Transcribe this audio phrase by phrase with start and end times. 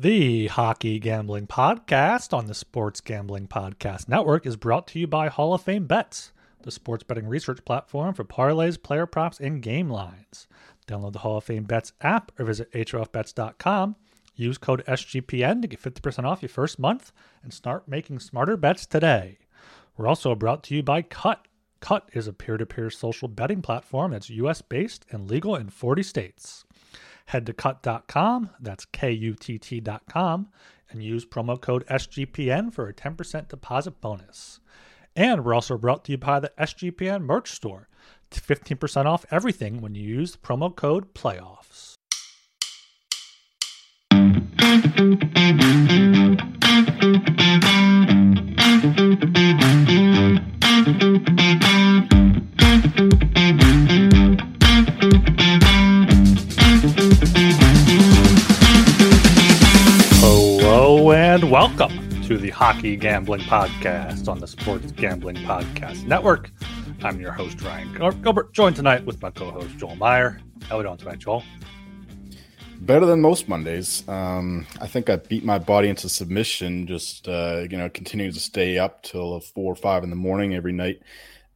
[0.00, 5.26] The Hockey Gambling Podcast on the Sports Gambling Podcast Network is brought to you by
[5.26, 6.30] Hall of Fame Bets,
[6.62, 10.46] the sports betting research platform for parlays, player props, and game lines.
[10.86, 13.96] Download the Hall of Fame Bets app or visit HOFBets.com.
[14.36, 17.10] Use code SGPN to get 50% off your first month
[17.42, 19.38] and start making smarter bets today.
[19.96, 21.40] We're also brought to you by Kutt.
[21.80, 25.70] Kutt is a peer to peer social betting platform that's US based and legal in
[25.70, 26.64] 40 states.
[27.28, 30.48] Head to kutt.com, that's K U T T.com,
[30.88, 34.60] and use promo code SGPN for a 10% deposit bonus.
[35.14, 37.90] And we're also brought to you by the SGPN merch store.
[38.30, 41.96] It's 15% off everything when you use the promo code PLAYOFFS.
[61.78, 66.50] Welcome to the Hockey Gambling Podcast on the Sports Gambling Podcast Network.
[67.04, 70.40] I'm your host, Ryan Gilbert, joined tonight with my co host, Joel Meyer.
[70.64, 71.44] How are we doing tonight, Joel?
[72.80, 74.02] Better than most Mondays.
[74.08, 78.40] Um, I think I beat my body into submission, just, uh, you know, continuing to
[78.40, 81.00] stay up till four or five in the morning every night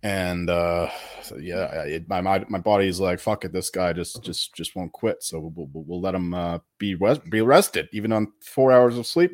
[0.05, 0.89] and uh
[1.23, 4.75] so yeah it, my, my my body's like fuck it this guy just just just
[4.75, 8.33] won't quit so we'll, we'll, we'll let him uh be rest, be rested even on
[8.41, 9.31] four hours of sleep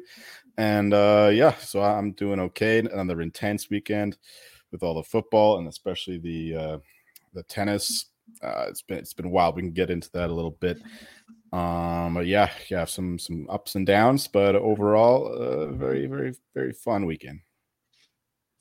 [0.58, 4.18] and uh yeah so i'm doing okay another intense weekend
[4.72, 6.78] with all the football and especially the uh
[7.32, 8.06] the tennis
[8.42, 10.78] uh it's been it's been wild we can get into that a little bit
[11.52, 16.72] um but yeah yeah some some ups and downs but overall uh very very very
[16.72, 17.40] fun weekend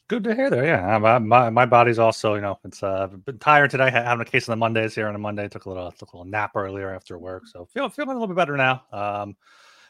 [0.10, 0.64] Good to hear there.
[0.64, 3.92] Yeah, my, my, my body's also, you know, it's uh been tired today.
[3.92, 5.50] Having a case on the Mondays here on a Monday.
[5.50, 8.34] Took a little took a little nap earlier after work, so feel feeling a little
[8.34, 8.84] bit better now.
[8.94, 9.36] Um,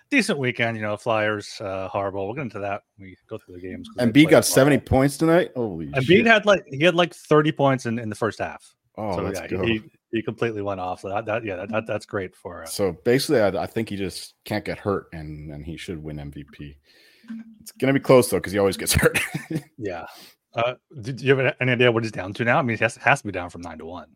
[0.10, 0.98] decent weekend, you know.
[0.98, 2.26] Flyers uh, horrible.
[2.26, 2.84] We'll get into that.
[2.98, 3.90] when we go through the games.
[3.98, 5.52] Embiid got seventy points tonight.
[5.56, 5.88] Holy!
[5.88, 8.76] Embiid had like he had like thirty points in, in the first half.
[8.98, 9.64] Oh, so, let's yeah, go.
[9.64, 11.02] He, he completely went off.
[11.02, 12.64] So that, that yeah, that, that that's great for.
[12.64, 16.02] Uh, So basically, I, I think he just can't get hurt, and and he should
[16.02, 16.76] win MVP.
[17.62, 19.20] It's gonna be close though, because he always gets hurt.
[19.78, 20.06] yeah.
[20.54, 22.58] Uh, did you have any idea what he's down to now?
[22.58, 24.08] I mean, he has, has to be down from nine to one.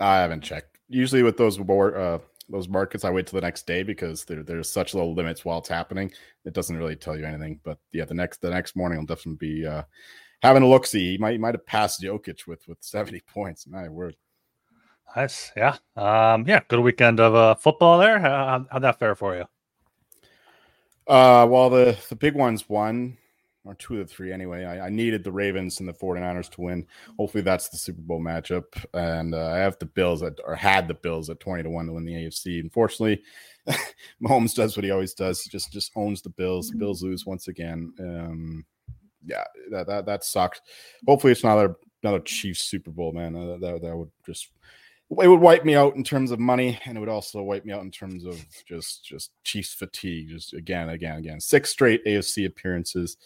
[0.00, 0.78] I haven't checked.
[0.88, 2.18] Usually with those war, uh,
[2.50, 5.58] those markets, I wait till the next day because there, there's such low limits while
[5.58, 6.12] it's happening.
[6.44, 7.60] It doesn't really tell you anything.
[7.62, 9.82] But yeah, the next the next morning, I'll definitely be uh,
[10.42, 10.86] having a look.
[10.86, 13.66] See, he might he might have passed Jokic with with seventy points.
[13.66, 14.16] My word.
[15.16, 15.50] Nice.
[15.56, 15.76] Yeah.
[15.96, 16.60] Um, yeah.
[16.68, 18.20] Good weekend of uh, football there.
[18.20, 19.44] How, how'd that fare for you?
[21.06, 23.16] Uh, well, the the big ones won,
[23.64, 24.64] or two of the three anyway.
[24.64, 26.86] I, I needed the Ravens and the 49ers to win.
[27.18, 28.64] Hopefully, that's the Super Bowl matchup.
[28.94, 31.86] And uh, I have the Bills at, or had the Bills at 20 to 1
[31.86, 32.60] to win the AFC.
[32.60, 33.22] Unfortunately,
[34.22, 35.42] Mahomes does what he always does.
[35.42, 36.70] He just just owns the Bills.
[36.70, 37.92] The Bills lose once again.
[38.00, 38.64] Um,
[39.24, 40.60] yeah, that, that that sucks.
[41.06, 43.36] Hopefully, it's not another another Chiefs Super Bowl, man.
[43.36, 44.48] Uh, that, that would just
[45.10, 47.72] it would wipe me out in terms of money, and it would also wipe me
[47.72, 50.28] out in terms of just just Chiefs fatigue.
[50.28, 53.16] Just again, again, again, six straight AFC appearances.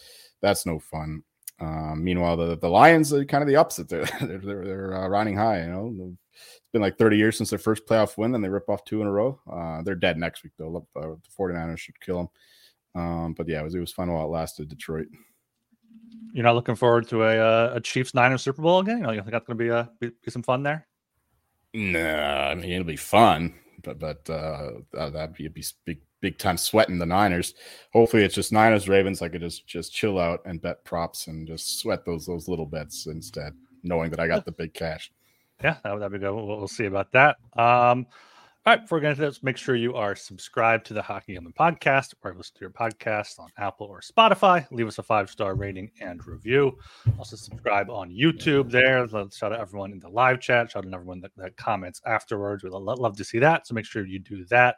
[0.41, 1.23] That's no fun.
[1.59, 3.87] Um, meanwhile, the the Lions are kind of the opposite.
[3.89, 5.61] They're they're, they're, they're uh, riding high.
[5.61, 8.69] You know, it's been like 30 years since their first playoff win, and they rip
[8.69, 9.39] off two in a row.
[9.49, 10.85] Uh, they're dead next week though.
[10.95, 13.01] Uh, the 49ers should kill them.
[13.01, 14.69] Um, but yeah, it was it was fun while it lasted.
[14.69, 15.07] Detroit.
[16.33, 18.97] You're not looking forward to a uh, a Chiefs Niners Super Bowl again?
[18.97, 20.87] You, know, you think that's going to be a be, be some fun there?
[21.73, 23.53] Nah, I mean it'll be fun,
[23.83, 25.49] but but uh, that'd be a
[25.85, 27.53] big big time sweating the Niners.
[27.93, 29.21] Hopefully, it's just Niners Ravens.
[29.21, 32.65] I could just just chill out and bet props and just sweat those those little
[32.65, 33.53] bets instead,
[33.83, 35.11] knowing that I got the big cash.
[35.63, 36.33] Yeah, that would be good.
[36.33, 37.37] We'll, we'll see about that.
[37.55, 38.07] Um,
[38.65, 41.33] all right, before we get into this, make sure you are subscribed to the Hockey
[41.33, 44.65] Gambling Podcast or listen to your podcast on Apple or Spotify.
[44.71, 46.75] Leave us a five star rating and review.
[47.19, 49.07] Also, subscribe on YouTube there.
[49.31, 50.71] Shout out everyone in the live chat.
[50.71, 52.63] Shout out everyone that, that comments afterwards.
[52.63, 53.67] We'd love, love to see that.
[53.67, 54.77] So make sure you do that.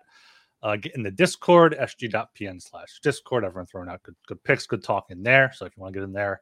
[0.63, 3.45] Uh, get in the Discord, sg.pn slash Discord.
[3.45, 5.51] Everyone throwing out good, good picks, good talk in there.
[5.53, 6.41] So if you want to get in there,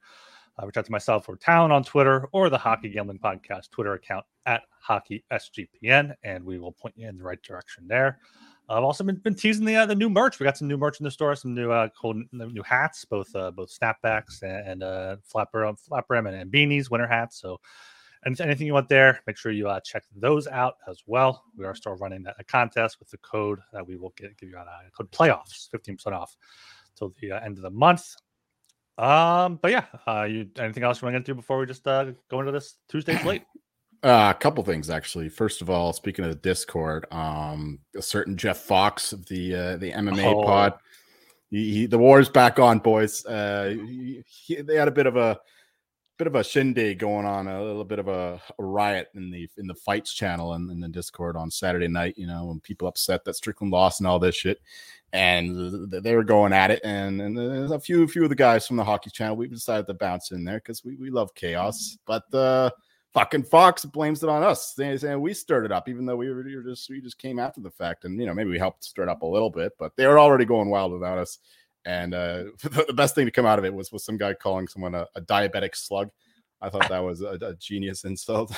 [0.58, 3.94] uh, reach out to myself or Talon on Twitter or the Hockey Gambling Podcast Twitter
[3.94, 8.20] account at Hockey SGPN, and we will point you in the right direction there.
[8.68, 10.40] I've also been, been teasing the uh, the new merch.
[10.40, 13.36] We got some new merch in the store, some new uh, cool new hats, both
[13.36, 15.78] uh, both snapbacks and, and uh, flat brim,
[16.28, 17.40] and, and beanies, winter hats.
[17.40, 17.60] So,
[18.26, 21.44] anything you want there, make sure you uh, check those out as well.
[21.58, 24.50] We are still running that a contest with the code that we will get, give
[24.50, 26.36] you out uh, code playoffs, fifteen percent off
[26.98, 28.16] till the uh, end of the month.
[28.98, 32.12] Um, but yeah, uh, you anything else you want to get before we just uh,
[32.30, 33.44] go into this Tuesday slate?
[34.04, 35.30] Uh, a couple things actually.
[35.30, 39.78] First of all, speaking of the Discord, um, a certain Jeff Fox of the uh,
[39.78, 40.44] the MMA Oh.
[40.44, 40.74] pod
[41.50, 43.26] he, he, the war's back on, boys.
[43.26, 43.76] Uh,
[44.28, 45.40] he, they had a bit of a
[46.18, 49.50] bit of a shindig going on, a little bit of a, a riot in the
[49.58, 52.18] in the fights channel and in the Discord on Saturday night.
[52.18, 54.62] You know, when people upset that Strickland lost and all this shit,
[55.14, 56.82] and they were going at it.
[56.84, 59.94] And, and a few few of the guys from the hockey channel, we decided to
[59.94, 61.98] bounce in there because we, we love chaos.
[62.06, 62.72] But uh,
[63.14, 64.74] fucking Fox blames it on us.
[64.74, 67.18] They saying we stirred it up, even though we were, we were just we just
[67.18, 69.50] came after the fact, and you know maybe we helped stir it up a little
[69.50, 71.40] bit, but they were already going wild without us.
[71.86, 74.68] And uh, the best thing to come out of it was was some guy calling
[74.68, 76.10] someone a, a diabetic slug.
[76.62, 78.56] I thought that was a, a genius insult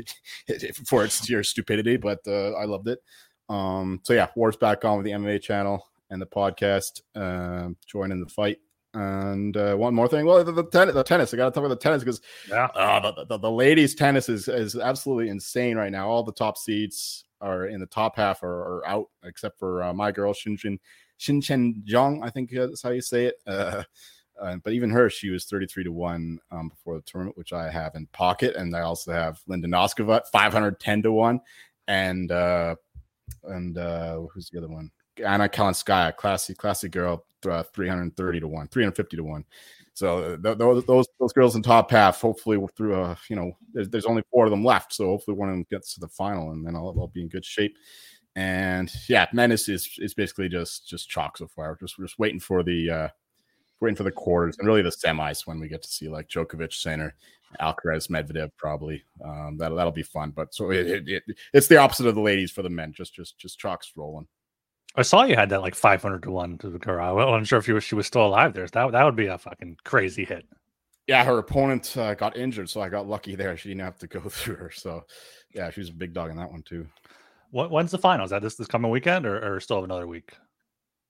[0.86, 3.00] for its your stupidity, but uh, I loved it.
[3.48, 7.02] Um, so yeah, War's back on with the MMA channel and the podcast.
[7.14, 8.58] Uh, joining the fight.
[8.94, 11.32] And uh, one more thing, well, the, the, ten- the tennis.
[11.32, 14.30] I got to talk about the tennis because yeah, uh, the, the, the, ladies' tennis
[14.30, 16.08] is is absolutely insane right now.
[16.08, 19.92] All the top seeds are in the top half are, are out, except for uh,
[19.92, 20.32] my girl
[21.18, 22.20] Xinchen Chen Zhang.
[22.22, 23.36] I think that's how you say it.
[23.46, 23.82] Uh,
[24.40, 27.70] uh, but even her, she was 33 to 1 um, before the tournament, which I
[27.70, 28.54] have in pocket.
[28.56, 31.40] And I also have Linda Noskova 510 to 1.
[31.88, 32.76] And uh,
[33.44, 34.90] and uh, who's the other one?
[35.24, 39.44] Anna Kalinskaya, classy, classy girl, uh, 330 to 1, 350 to 1.
[39.94, 43.88] So uh, th- those, those girls in top half, hopefully through a you know, there's,
[43.88, 46.52] there's only four of them left, so hopefully one of them gets to the final,
[46.52, 47.76] and then I'll, I'll be in good shape.
[48.38, 51.76] And yeah, Menace is is basically just just chalk so far.
[51.80, 53.08] Just just waiting for the uh,
[53.80, 56.72] waiting for the quarters and really the semis when we get to see like Djokovic,
[56.72, 57.16] Sinner,
[57.60, 59.02] Alcaraz, Medvedev, probably.
[59.24, 60.30] Um, that'll that'll be fun.
[60.30, 62.92] But so it, it, it, it's the opposite of the ladies for the men.
[62.92, 64.28] Just just just chalks rolling.
[64.94, 67.04] I saw you had that like five hundred to one to the girl.
[67.04, 68.54] I wasn't sure if was, she was still alive.
[68.54, 70.46] There, that that would be a fucking crazy hit.
[71.08, 73.56] Yeah, her opponent uh, got injured, so I got lucky there.
[73.56, 74.70] She didn't have to go through her.
[74.70, 75.06] So,
[75.52, 76.86] yeah, she's a big dog in that one too.
[77.50, 78.24] What, when's the final?
[78.24, 80.32] Is that this this coming weekend, or, or still have another week?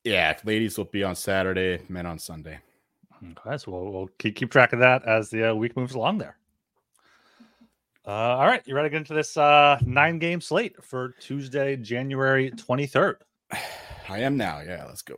[0.04, 2.60] Yeah, ladies will be on Saturday, men on Sunday.
[3.22, 6.18] Okay, so we'll, we'll keep keep track of that as the uh, week moves along.
[6.18, 6.36] There.
[8.06, 11.76] Uh, all right, you ready to get into this uh, nine game slate for Tuesday,
[11.76, 13.16] January twenty third?
[14.08, 14.60] I am now.
[14.60, 15.16] Yeah, let's go.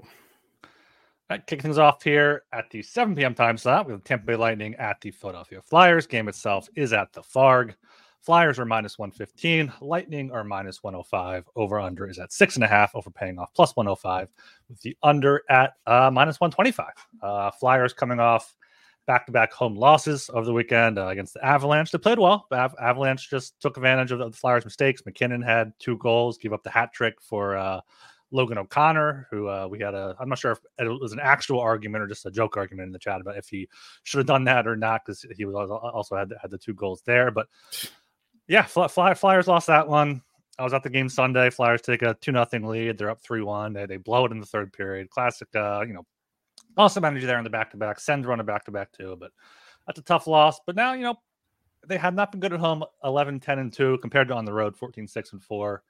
[1.31, 3.35] All right, kick things off here at the 7 p.m.
[3.35, 6.09] time slot with Tampa Bay Lightning at the Philadelphia Flyers.
[6.09, 7.75] Game itself is at the Farg.
[8.23, 9.73] Flyers are minus 115.
[9.81, 11.49] Lightning are minus 105.
[11.57, 14.29] Over under is at six and a half, overpaying off plus 105,
[14.69, 16.87] with the under at uh, minus 125.
[17.23, 18.55] Uh, Flyers coming off
[19.07, 21.91] back to back home losses over the weekend uh, against the Avalanche.
[21.91, 22.47] They played well.
[22.53, 25.03] Av- Avalanche just took advantage of the Flyers' mistakes.
[25.07, 27.81] MacKinnon had two goals, gave up the hat trick for uh,
[28.31, 31.59] Logan O'Connor, who uh, we had a, I'm not sure if it was an actual
[31.59, 33.69] argument or just a joke argument in the chat about if he
[34.05, 37.03] should have done that or not, because he was also had, had the two goals
[37.05, 37.31] there.
[37.31, 37.49] But
[38.51, 40.23] yeah, Fly, Flyers lost that one.
[40.59, 41.51] I was at the game Sunday.
[41.51, 42.99] Flyers take a two nothing lead.
[42.99, 43.73] They're up three one.
[43.73, 45.09] They, they blow it in the third period.
[45.09, 46.05] Classic, uh, you know,
[46.77, 48.01] awesome energy there in the back to back.
[48.01, 49.31] Send run a back to back too, but
[49.87, 50.59] that's a tough loss.
[50.67, 51.15] But now you know
[51.87, 54.53] they had not been good at home 11 10 and 2 compared to on the
[54.53, 55.83] road 14 6 and 4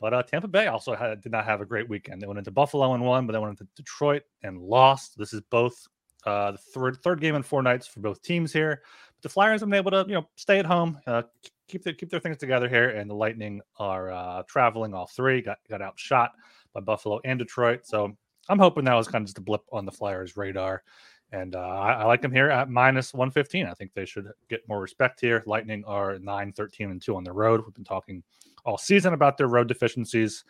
[0.00, 2.22] but uh, Tampa Bay also had, did not have a great weekend.
[2.22, 5.18] They went into Buffalo and won, but they went into Detroit and lost.
[5.18, 5.86] This is both
[6.24, 8.82] uh, the third third game in four nights for both teams here.
[9.16, 11.22] But the Flyers have been able to you know stay at home, uh,
[11.68, 15.40] keep their keep their things together here, and the Lightning are uh, traveling all three.
[15.40, 16.32] Got got outshot
[16.72, 18.16] by Buffalo and Detroit, so
[18.48, 20.82] I'm hoping that was kind of just a blip on the Flyers' radar.
[21.30, 23.66] And uh, I, I, like them here at minus 115.
[23.66, 25.42] I think they should get more respect here.
[25.44, 27.60] Lightning are 9, 13, and 2 on the road.
[27.62, 28.22] We've been talking
[28.64, 30.44] all season about their road deficiencies.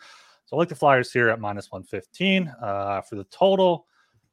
[0.45, 2.47] So I like the Flyers here at minus 115.
[2.61, 3.87] Uh, for the total,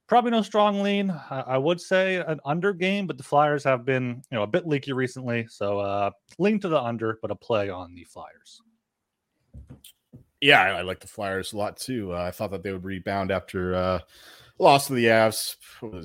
[0.06, 1.10] Probably no strong lean.
[1.30, 4.66] I, would say an under game, but the Flyers have been, you know, a bit
[4.66, 5.46] leaky recently.
[5.48, 8.60] So uh, lean to the under, but a play on the Flyers.
[10.40, 12.12] Yeah, I, I like the Flyers a lot too.
[12.12, 13.98] Uh, I thought that they would rebound after uh,
[14.58, 15.56] loss to the Avs,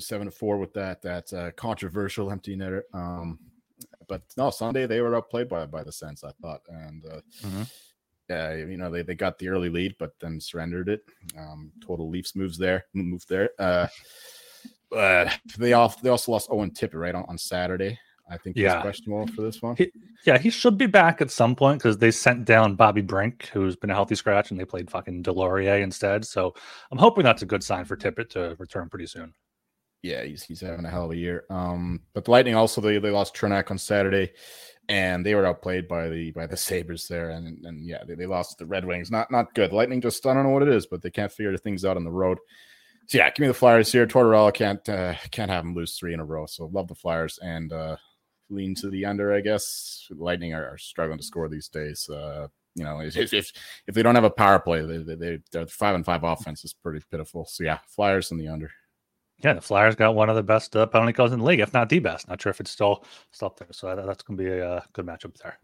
[0.02, 2.82] seven to four with that that uh, controversial empty netter.
[2.92, 3.38] Um,
[4.08, 6.24] but no, Sunday they were outplayed by by the Sens.
[6.24, 7.62] I thought, and uh, mm-hmm
[8.30, 11.02] uh, you know, they, they got the early lead, but then surrendered it.
[11.38, 13.50] Um, total Leafs moves there, move there.
[13.58, 13.86] Uh,
[14.94, 17.98] uh, they off they also lost Owen Tippett right on, on Saturday.
[18.30, 18.74] I think yeah.
[18.74, 19.76] he's questionable for this one.
[19.76, 19.90] He,
[20.24, 23.76] yeah, he should be back at some point because they sent down Bobby Brink, who's
[23.76, 26.24] been a healthy scratch, and they played fucking Deslauriers instead.
[26.24, 26.54] So
[26.90, 29.34] I'm hoping that's a good sign for Tippett to return pretty soon.
[30.02, 31.44] Yeah, he's he's having a hell of a year.
[31.50, 34.32] Um, but the Lightning also they, they lost Cernak on Saturday
[34.88, 38.26] and they were outplayed by the by the Sabres there, and and yeah, they, they
[38.26, 39.10] lost the Red Wings.
[39.10, 39.72] Not not good.
[39.72, 42.04] Lightning just I don't know what it is, but they can't figure things out on
[42.04, 42.38] the road.
[43.06, 44.06] So yeah, give me the Flyers here.
[44.06, 46.46] Tortorella can't uh, can't have them lose three in a row.
[46.46, 47.96] So love the Flyers and uh,
[48.50, 49.34] lean to the under.
[49.34, 52.08] I guess Lightning are, are struggling to score these days.
[52.08, 53.52] Uh, you know, if if,
[53.86, 56.72] if they don't have a power play, they, they, their five and five offense is
[56.72, 57.44] pretty pitiful.
[57.44, 58.70] So yeah, Flyers in the under.
[59.42, 61.72] Yeah, the Flyers got one of the best uh, penalty calls in the league, if
[61.72, 62.28] not the best.
[62.28, 63.68] Not sure if it's still still there.
[63.72, 65.58] So that, that's going to be a uh, good matchup there.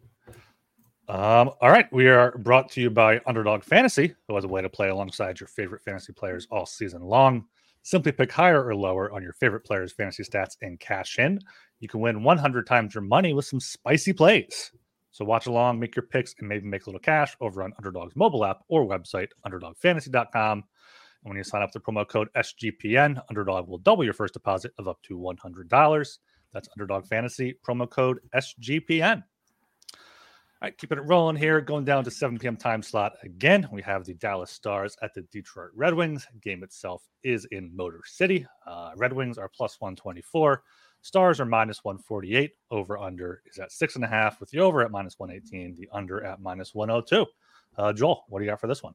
[1.08, 4.60] Um, all right, we are brought to you by Underdog Fantasy, who has a way
[4.60, 7.46] to play alongside your favorite fantasy players all season long.
[7.82, 11.40] Simply pick higher or lower on your favorite players' fantasy stats and cash in.
[11.80, 14.72] You can win 100 times your money with some spicy plays.
[15.10, 18.14] So watch along, make your picks, and maybe make a little cash over on Underdog's
[18.14, 20.64] mobile app or website, underdogfantasy.com.
[21.22, 24.72] And when you sign up the promo code SGPN, Underdog will double your first deposit
[24.78, 26.18] of up to $100.
[26.52, 29.22] That's Underdog Fantasy, promo code SGPN.
[30.60, 31.60] All right, keeping it rolling here.
[31.60, 32.56] Going down to 7 p.m.
[32.56, 33.68] time slot again.
[33.70, 36.26] We have the Dallas Stars at the Detroit Red Wings.
[36.42, 38.44] Game itself is in Motor City.
[38.66, 40.64] Uh, Red Wings are plus 124.
[41.02, 42.50] Stars are minus 148.
[42.72, 45.88] Over under is at six and a half, with the over at minus 118, the
[45.92, 47.24] under at minus 102.
[47.76, 48.94] Uh, Joel, what do you got for this one?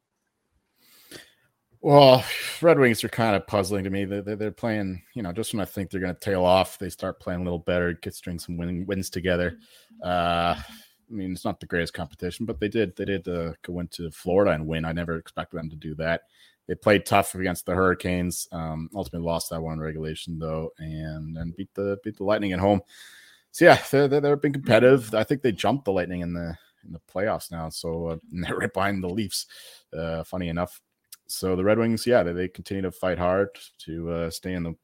[1.84, 2.24] Well,
[2.62, 4.06] Red Wings are kind of puzzling to me.
[4.06, 6.90] They're, they're playing, you know, just when I think they're going to tail off, they
[6.90, 9.58] start playing a little better, get string some win, wins together.
[10.02, 10.64] Uh, I
[11.10, 14.52] mean, it's not the greatest competition, but they did they did uh, go into Florida
[14.52, 14.86] and win.
[14.86, 16.22] I never expected them to do that.
[16.70, 18.48] They played tough against the Hurricanes.
[18.54, 22.54] Um, ultimately lost that one in regulation though, and then beat the beat the Lightning
[22.54, 22.80] at home.
[23.52, 25.14] So yeah, they're, they're, they're been competitive.
[25.14, 28.56] I think they jumped the Lightning in the in the playoffs now, so uh, they're
[28.56, 29.48] right behind the Leafs.
[29.96, 30.82] Uh, funny enough,
[31.28, 33.50] so the Red Wings, yeah, they, they continue to fight hard
[33.80, 34.76] to uh, stay in the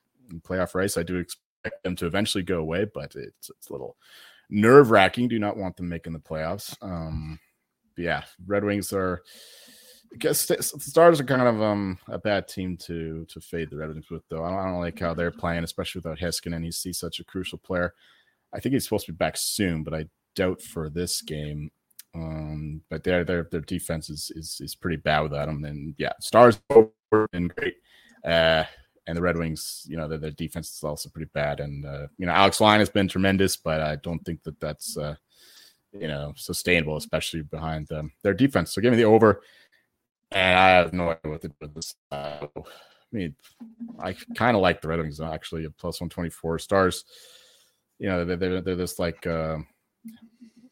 [0.42, 0.98] playoff race.
[0.98, 3.98] I do expect them to eventually go away, but it's it's a little
[4.50, 5.28] nerve wracking.
[5.28, 6.76] Do not want them making the playoffs.
[6.82, 7.40] Um,
[7.98, 9.22] yeah, Red Wings are.
[10.12, 13.78] I guess the Stars are kind of um a bad team to to fade the
[13.78, 14.44] Red Wings with though.
[14.44, 16.64] I don't, I don't like how they're playing, especially without Heiskanen.
[16.64, 17.94] He's, he's such a crucial player.
[18.52, 20.06] I think he's supposed to be back soon, but I
[20.36, 21.72] doubt for this game.
[22.16, 25.64] Um, but their their their defense is is is pretty bad without them.
[25.64, 26.60] And yeah, Stars
[27.32, 27.76] been great.
[28.24, 28.64] Uh,
[29.08, 31.60] and the Red Wings, you know, their, their defense is also pretty bad.
[31.60, 34.98] And uh, you know, Alex Lyon has been tremendous, but I don't think that that's
[34.98, 35.16] uh,
[35.92, 38.12] you know sustainable, especially behind them.
[38.24, 38.74] their defense.
[38.74, 39.42] So give me the over,
[40.32, 41.96] and I have no idea what to do with this.
[42.12, 43.36] Uh, I mean,
[44.00, 47.06] I kind of like the Red Wings actually plus one twenty four stars.
[47.98, 49.26] You know, they're they're, they're this like.
[49.28, 49.60] Uh,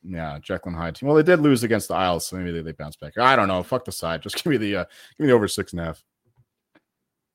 [0.07, 1.07] yeah, Jekyll and Hyde team.
[1.07, 3.17] Well, they did lose against the Isles, so maybe they, they bounce back.
[3.17, 3.61] I don't know.
[3.63, 4.21] Fuck the side.
[4.21, 4.83] Just give me the uh,
[5.17, 6.03] give me the over six and a half.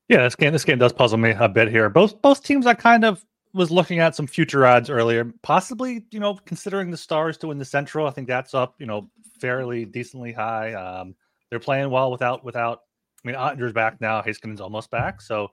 [0.09, 1.89] Yeah, this game this game does puzzle me a bit here.
[1.89, 3.25] Both both teams I kind of
[3.55, 7.59] was looking at some future odds earlier, possibly you know considering the Stars to win
[7.59, 8.07] the Central.
[8.07, 9.11] I think that's up you know
[9.41, 10.75] fairly decently high.
[10.75, 11.15] Um,
[11.51, 12.81] they're playing well without without.
[13.25, 14.21] I mean, Oettinger's back now.
[14.21, 15.49] Heiskanen's almost back, so you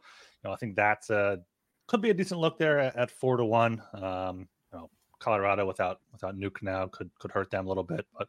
[0.47, 1.39] know I think that's a
[1.87, 3.81] could be a decent look there at, at four to one.
[3.93, 4.47] Um,
[5.19, 8.27] Colorado without without Nuke now could could hurt them a little bit, but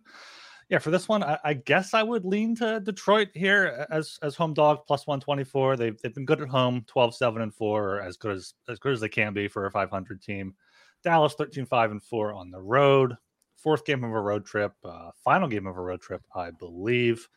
[0.70, 4.36] yeah, for this one, I, I, guess I would lean to Detroit here as as
[4.36, 5.76] home dog plus 124.
[5.76, 8.78] They've they've been good at home, 12, 7, and 4, or as good as as
[8.78, 10.54] good as they can be for a 500 team.
[11.02, 13.16] Dallas 13, 5, and 4 on the road.
[13.56, 17.28] Fourth game of a road trip, uh, final game of a road trip, I believe.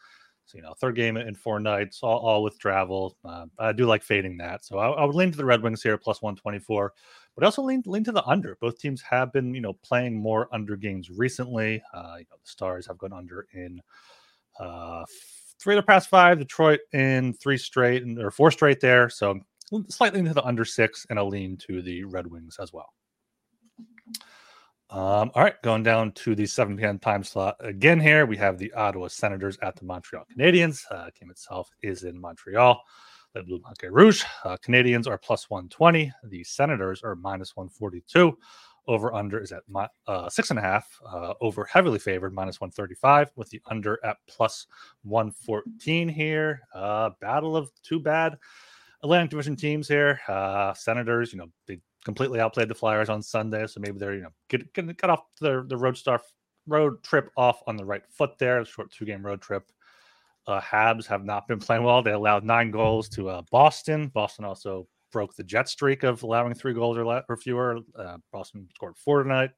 [0.45, 3.17] So, you know, third game in four nights, all, all with travel.
[3.25, 4.63] Uh, I do like fading that.
[4.63, 6.93] So I, I, would lean to the Red Wings here, plus 124
[7.35, 8.57] but also lean lean to the under.
[8.61, 11.81] Both teams have been, you know, playing more under games recently.
[11.93, 13.81] Uh, you know, the Stars have gone under in
[14.59, 15.03] uh,
[15.59, 16.39] three of the past five.
[16.39, 19.09] Detroit in three straight and or four straight there.
[19.09, 19.39] So
[19.89, 22.93] slightly into the under six and a lean to the Red Wings as well.
[24.89, 26.99] Um, all right, going down to the 7 p.m.
[26.99, 28.27] time slot again here.
[28.27, 30.83] We have the Ottawa Senators at the Montreal Canadiens.
[30.91, 32.79] Uh, game itself is in Montreal
[33.33, 34.23] the Bleu Blanc Rouge.
[34.43, 36.11] Uh, Canadiens are plus 120.
[36.25, 38.37] The Senators are minus 142.
[38.85, 39.63] Over under is at
[40.07, 40.99] uh, six and a half.
[41.05, 44.67] Uh, over heavily favored minus 135 with the under at plus
[45.03, 46.61] 114 here.
[46.75, 48.37] Uh, battle of two bad
[49.01, 50.19] Atlantic Division teams here.
[50.27, 54.23] Uh, Senators, you know, they completely outplayed the Flyers on Sunday, so maybe they're you
[54.23, 56.21] know get get, get off the the road star
[56.67, 58.63] road trip off on the right foot there.
[58.65, 59.63] Short two game road trip
[60.47, 62.01] uh, Habs have not been playing well.
[62.01, 64.07] They allowed nine goals to uh, Boston.
[64.13, 67.79] Boston also broke the jet streak of allowing three goals or, le- or fewer.
[67.97, 69.51] Uh, Boston scored four tonight.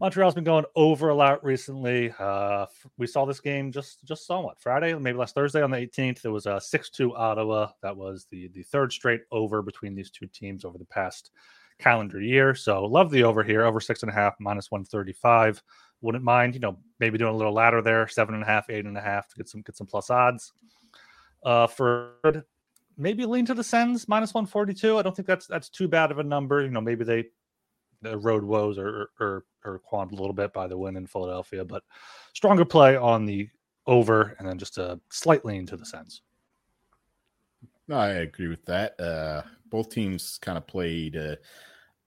[0.00, 2.10] Montreal's been going over a lot recently.
[2.18, 2.64] Uh,
[2.96, 6.22] we saw this game just just somewhat Friday, maybe last Thursday on the 18th.
[6.22, 7.68] There was a 6-2 Ottawa.
[7.82, 11.32] That was the the third straight over between these two teams over the past
[11.80, 12.54] calendar year.
[12.54, 15.62] So love the over here, over six and a half, minus 135
[16.02, 18.86] wouldn't mind, you know, maybe doing a little ladder there, seven and a half, eight
[18.86, 20.52] and a half to get some get some plus odds.
[21.44, 22.14] Uh, for
[22.96, 24.98] maybe lean to the Sens minus one forty two.
[24.98, 26.62] I don't think that's that's too bad of a number.
[26.62, 27.26] You know, maybe they
[28.02, 31.66] the road woes are, are, are quanted a little bit by the win in Philadelphia,
[31.66, 31.82] but
[32.32, 33.46] stronger play on the
[33.86, 36.22] over and then just a slight lean to the Sens.
[37.88, 38.98] No, I agree with that.
[38.98, 41.36] Uh, both teams kind of played uh,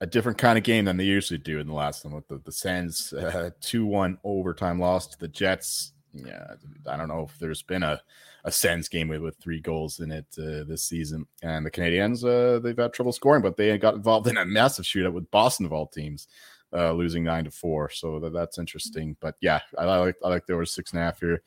[0.04, 2.38] a different kind of game than they usually do in the last one with the,
[2.40, 5.94] the Sens uh, 2 1 overtime loss to the Jets.
[6.12, 6.46] Yeah,
[6.88, 8.02] I don't know if there's been a,
[8.44, 11.26] a Sens game with, with three goals in it uh, this season.
[11.42, 14.84] And the Canadiens, uh, they've had trouble scoring, but they got involved in a massive
[14.84, 16.28] shootout with Boston of all teams,
[16.74, 17.90] uh, losing nine to four.
[17.90, 19.16] So that, that's interesting.
[19.22, 21.44] But yeah, I, I like I like there was six and a half here.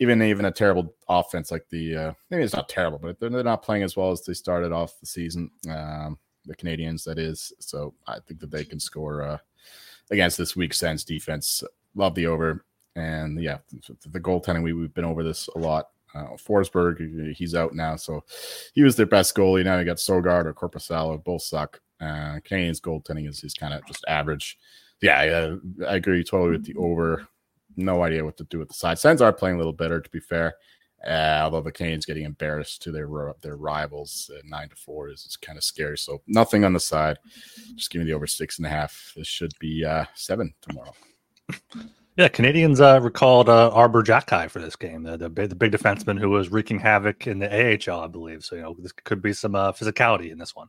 [0.00, 3.44] Even even a terrible offense like the uh, maybe it's not terrible, but they're, they're
[3.44, 5.48] not playing as well as they started off the season.
[5.70, 7.52] Um, the Canadiens, that is.
[7.58, 9.38] So I think that they can score uh,
[10.10, 11.62] against this weak Sens defense.
[11.94, 12.64] Love the over.
[12.96, 13.58] And yeah,
[14.10, 15.88] the, goaltending, we, we've been over this a lot.
[16.14, 17.96] Uh, Forsberg, he's out now.
[17.96, 18.22] So
[18.72, 19.64] he was their best goalie.
[19.64, 21.80] Now you got Sogaard or Korpisalo, both suck.
[22.00, 24.58] Uh, Canadiens goaltending is, is kind of just average.
[25.02, 25.18] Yeah,
[25.80, 27.26] I, I agree totally with the over.
[27.76, 28.98] No idea what to do with the side.
[28.98, 30.54] Sens are playing a little better, to be fair.
[31.06, 33.08] Uh, although the Canes getting embarrassed to their
[33.42, 35.98] their rivals nine to four is, is kind of scary.
[35.98, 37.18] So nothing on the side.
[37.74, 39.12] Just give me the over six and a half.
[39.16, 40.94] This should be uh, seven tomorrow.
[42.16, 46.16] Yeah, Canadiens uh, recalled uh, Arber Xhekaj for this game, the, the, the big defenseman
[46.16, 48.44] who was wreaking havoc in the AHL, I believe.
[48.44, 50.68] So you know this could be some uh, physicality in this one.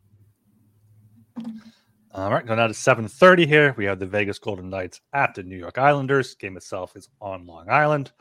[2.14, 3.76] All right, going down to seven thirty here.
[3.78, 6.34] We have the Vegas Golden Knights at the New York Islanders.
[6.34, 8.12] Game itself is on Long Island.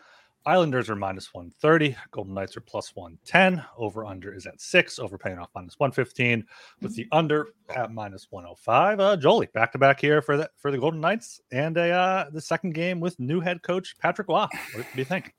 [0.46, 1.96] Islanders are minus 130.
[2.10, 3.64] Golden Knights are plus 110.
[3.78, 4.98] Over under is at six.
[4.98, 6.44] Over paying off minus 115
[6.82, 9.00] with the under at minus 105.
[9.00, 12.30] Uh, Jolie back to back here for the for the Golden Knights and a uh,
[12.30, 14.46] the second game with new head coach Patrick Roy.
[14.74, 15.34] What do you think?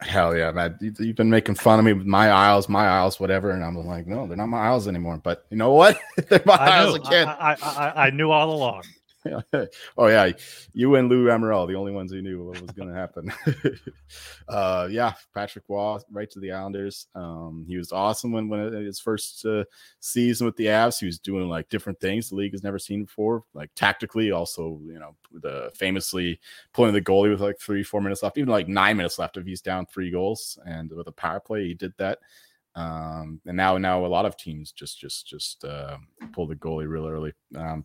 [0.00, 0.76] Hell yeah, man!
[0.80, 4.06] You've been making fun of me with my Isles, my Isles, whatever, and I'm like,
[4.06, 5.20] no, they're not my Isles anymore.
[5.22, 6.00] But you know what?
[6.28, 7.28] they're my I Isles again.
[7.28, 8.82] I, I, I knew all along.
[9.98, 10.32] oh yeah,
[10.72, 13.32] you and Lou Lamoriello, the only ones who knew what was going to happen.
[14.48, 17.06] uh, yeah, Patrick Roy, right to the Islanders.
[17.14, 19.64] Um, he was awesome when when his first uh,
[20.00, 20.98] season with the Avs.
[20.98, 24.32] He was doing like different things the league has never seen before, like tactically.
[24.32, 26.40] Also, you know, the famously
[26.72, 29.46] pulling the goalie with like three, four minutes left, even like nine minutes left if
[29.46, 32.18] he's down three goals, and with a power play, he did that.
[32.74, 35.98] Um, and now now a lot of teams just just just uh,
[36.32, 37.32] pull the goalie real early.
[37.54, 37.84] Um,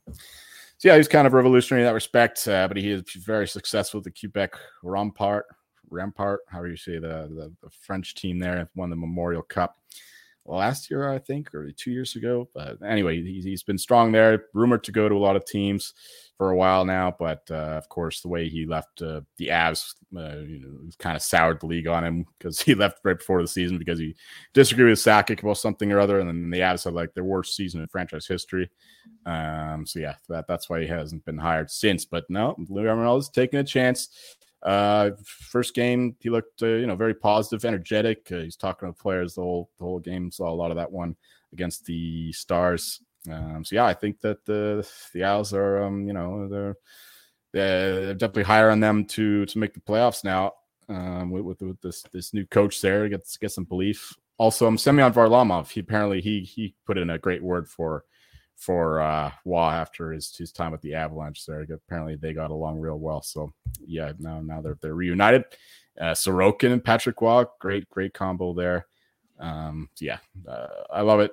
[0.77, 3.99] so yeah, he's kind of revolutionary in that respect, uh, but he is very successful
[3.99, 5.45] with the Quebec Rampart,
[5.89, 9.77] Rampart, however you say the, the, the French team there, won the Memorial Cup
[10.47, 12.47] last year, I think, or two years ago.
[12.53, 14.45] But anyway, he's, he's been strong there.
[14.53, 15.93] Rumored to go to a lot of teams
[16.38, 19.95] for a while now, but uh, of course, the way he left uh, the Avs,
[20.15, 23.41] uh, you know, kind of soured the league on him because he left right before
[23.41, 24.15] the season because he
[24.53, 27.55] disagreed with Sakic about something or other, and then the Avs had like their worst
[27.55, 28.69] season in franchise history.
[29.25, 32.05] Um, so yeah, that, that's why he hasn't been hired since.
[32.05, 34.10] But no, Lou Lamoriello is taking a chance.
[34.63, 38.28] Uh, first game, he looked uh, you know very positive, energetic.
[38.32, 40.32] Uh, he's talking to players the whole the whole game.
[40.32, 41.15] Saw a lot of that one
[41.54, 43.02] against the Stars.
[43.32, 46.76] Um, so yeah, I think that the the Owls are um, you know they're
[47.54, 50.54] they're definitely higher on them to to make the playoffs now.
[50.89, 54.13] Um, with, with, with this this new coach there, get get some belief.
[54.38, 55.70] Also, um, Semyon Varlamov.
[55.70, 58.06] He apparently he he put in a great word for
[58.58, 61.62] for uh Roy after his his time with the Avalanche there.
[61.62, 63.22] Apparently they got along real well.
[63.22, 63.54] So
[63.86, 65.46] yeah, now now they're they're reunited.
[66.00, 68.88] Uh Sorokin and Patrick Roy, great, great combo there.
[69.39, 70.17] Um yeah,
[70.48, 71.32] uh, I love it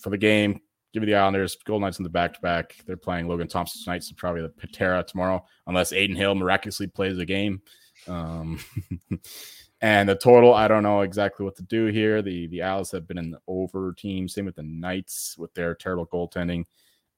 [0.00, 0.60] for the game.
[0.92, 2.76] Give me the Islanders, Golden Knights in the back to back.
[2.86, 7.18] They're playing Logan Thompson tonight, so probably the Patera tomorrow, unless Adin Hill miraculously plays
[7.18, 7.62] a game.
[8.08, 8.58] Um
[9.84, 12.22] And the total, I don't know exactly what to do here.
[12.22, 14.28] The the Owls have been an over team.
[14.28, 16.64] Same with the Knights with their terrible goaltending.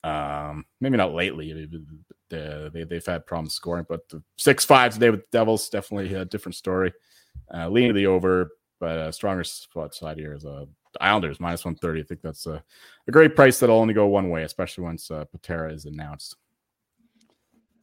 [0.02, 1.68] Um, maybe not lately.
[2.28, 6.12] They, they, they've had problems scoring, but the six five today with the Devils definitely
[6.14, 6.92] a different story.
[7.54, 8.50] Uh, leaning the over,
[8.80, 10.64] but a stronger spot side here is uh,
[11.00, 12.00] Islanders minus one thirty.
[12.00, 12.60] I think that's a,
[13.06, 16.34] a great price that'll only go one way, especially once uh, Patera is announced.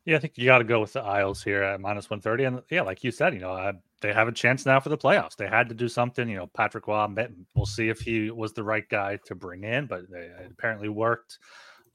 [0.06, 2.44] Yeah, I think you got to go with the Isles here at minus 130.
[2.44, 4.98] And yeah, like you said, you know, uh, they have a chance now for the
[4.98, 5.38] playoffs.
[5.38, 6.28] They had to do something.
[6.28, 7.08] You know, Patrick Roy,
[7.56, 11.40] we'll see if he was the right guy to bring in, but it apparently worked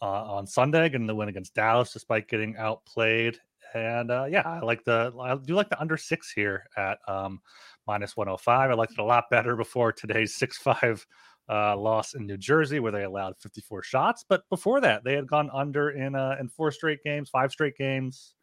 [0.01, 3.39] uh, on Sunday and the win against Dallas despite getting outplayed.
[3.75, 7.43] And uh, yeah, I like the, I do like the under six here at um,
[7.87, 8.71] minus 105.
[8.71, 11.07] I liked it a lot better before today's 6 5
[11.49, 14.25] uh, loss in New Jersey where they allowed 54 shots.
[14.29, 17.77] But before that, they had gone under in uh, in four straight games, five straight
[17.77, 18.35] games,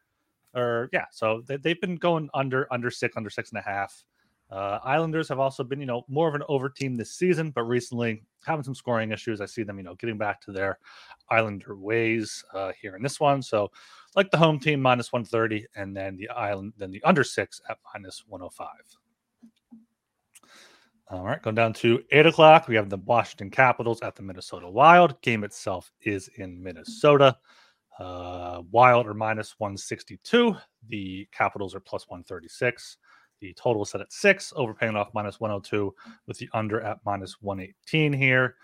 [0.53, 1.05] or yeah.
[1.11, 4.03] So they, they've been going under under six, under six and a half.
[4.51, 7.63] Uh, Islanders have also been, you know, more of an over team this season, but
[7.63, 9.41] recently having some scoring issues.
[9.41, 10.77] I see them, you know, getting back to their
[11.29, 13.41] Islander ways uh, here in this one.
[13.41, 13.71] So,
[14.15, 17.79] like the home team minus 130, and then the island, then the under six at
[17.93, 18.67] minus 105.
[21.07, 22.67] All right, going down to eight o'clock.
[22.67, 25.21] We have the Washington Capitals at the Minnesota Wild.
[25.21, 27.37] Game itself is in Minnesota.
[27.99, 30.55] Uh, Wild are minus 162.
[30.89, 32.97] The Capitals are plus 136.
[33.39, 35.93] The total set at six, overpaying off minus 102
[36.25, 38.55] with the under at minus 118 here.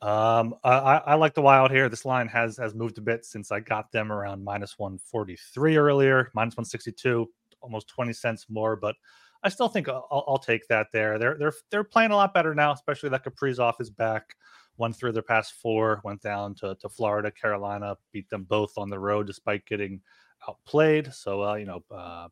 [0.00, 1.88] Um, I, I, like the Wild here.
[1.88, 6.30] This line has has moved a bit since I got them around minus 143 earlier,
[6.34, 7.28] minus 162,
[7.60, 8.94] almost 20 cents more, but
[9.44, 11.18] I still think I'll, I'll, take that there.
[11.18, 14.34] They're they're they're playing a lot better now, especially that Kaprizov is back.
[14.78, 18.90] Won through their past four, went down to, to Florida, Carolina, beat them both on
[18.90, 20.00] the road despite getting
[20.48, 21.12] outplayed.
[21.12, 22.28] So uh, you know, uh,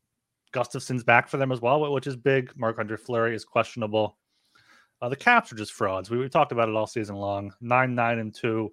[0.52, 2.50] Gustavsson's back for them as well, which is big.
[2.56, 4.18] Marc-Andre Fleury is questionable.
[5.00, 6.10] Uh, the Caps are just frauds.
[6.10, 7.52] We, we talked about it all season long.
[7.60, 8.72] Nine, nine, and two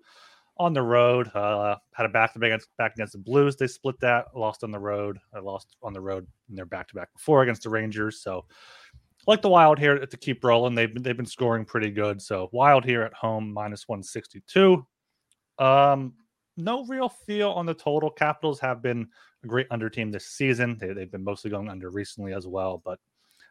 [0.60, 1.34] on the road.
[1.34, 3.56] Uh, had a back to back back against the Blues.
[3.56, 4.26] They split that.
[4.36, 5.18] Lost on the road.
[5.34, 8.22] I lost on the road in their back to back before against the Rangers.
[8.22, 8.46] So
[9.26, 10.76] like the Wild here to keep rolling.
[10.76, 12.22] They've been, they've been scoring pretty good.
[12.22, 14.86] So Wild here at home minus one sixty two.
[15.58, 16.14] Um,
[16.58, 18.10] no real feel on the total.
[18.10, 19.08] Capitals have been
[19.44, 20.78] a great under team this season.
[20.78, 23.00] They, they've been mostly going under recently as well, but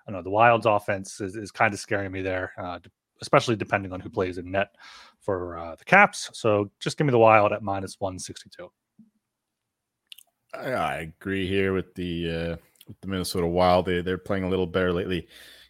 [0.07, 2.53] I know the Wild's offense is, is kind of scaring me there.
[2.59, 2.79] Uh,
[3.23, 4.75] especially depending on who plays in net
[5.21, 6.31] for uh, the Caps.
[6.33, 8.71] So just give me the Wild at minus 162.
[10.55, 13.87] I, I agree here with the uh, with the Minnesota Wild.
[13.87, 15.29] They they're playing a little better lately,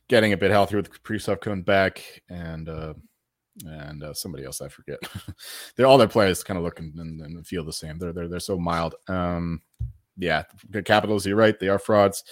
[0.09, 2.95] getting a bit healthier with Kaprizov coming back and uh,
[3.67, 4.99] and uh, somebody else I forget.
[5.77, 7.99] they're all their players kind of look and, and, feel the same.
[7.99, 8.95] They're they're they're so mild.
[9.09, 9.63] Um,
[10.17, 11.27] yeah, the Capitals.
[11.27, 11.59] You're right.
[11.59, 12.23] They are frauds.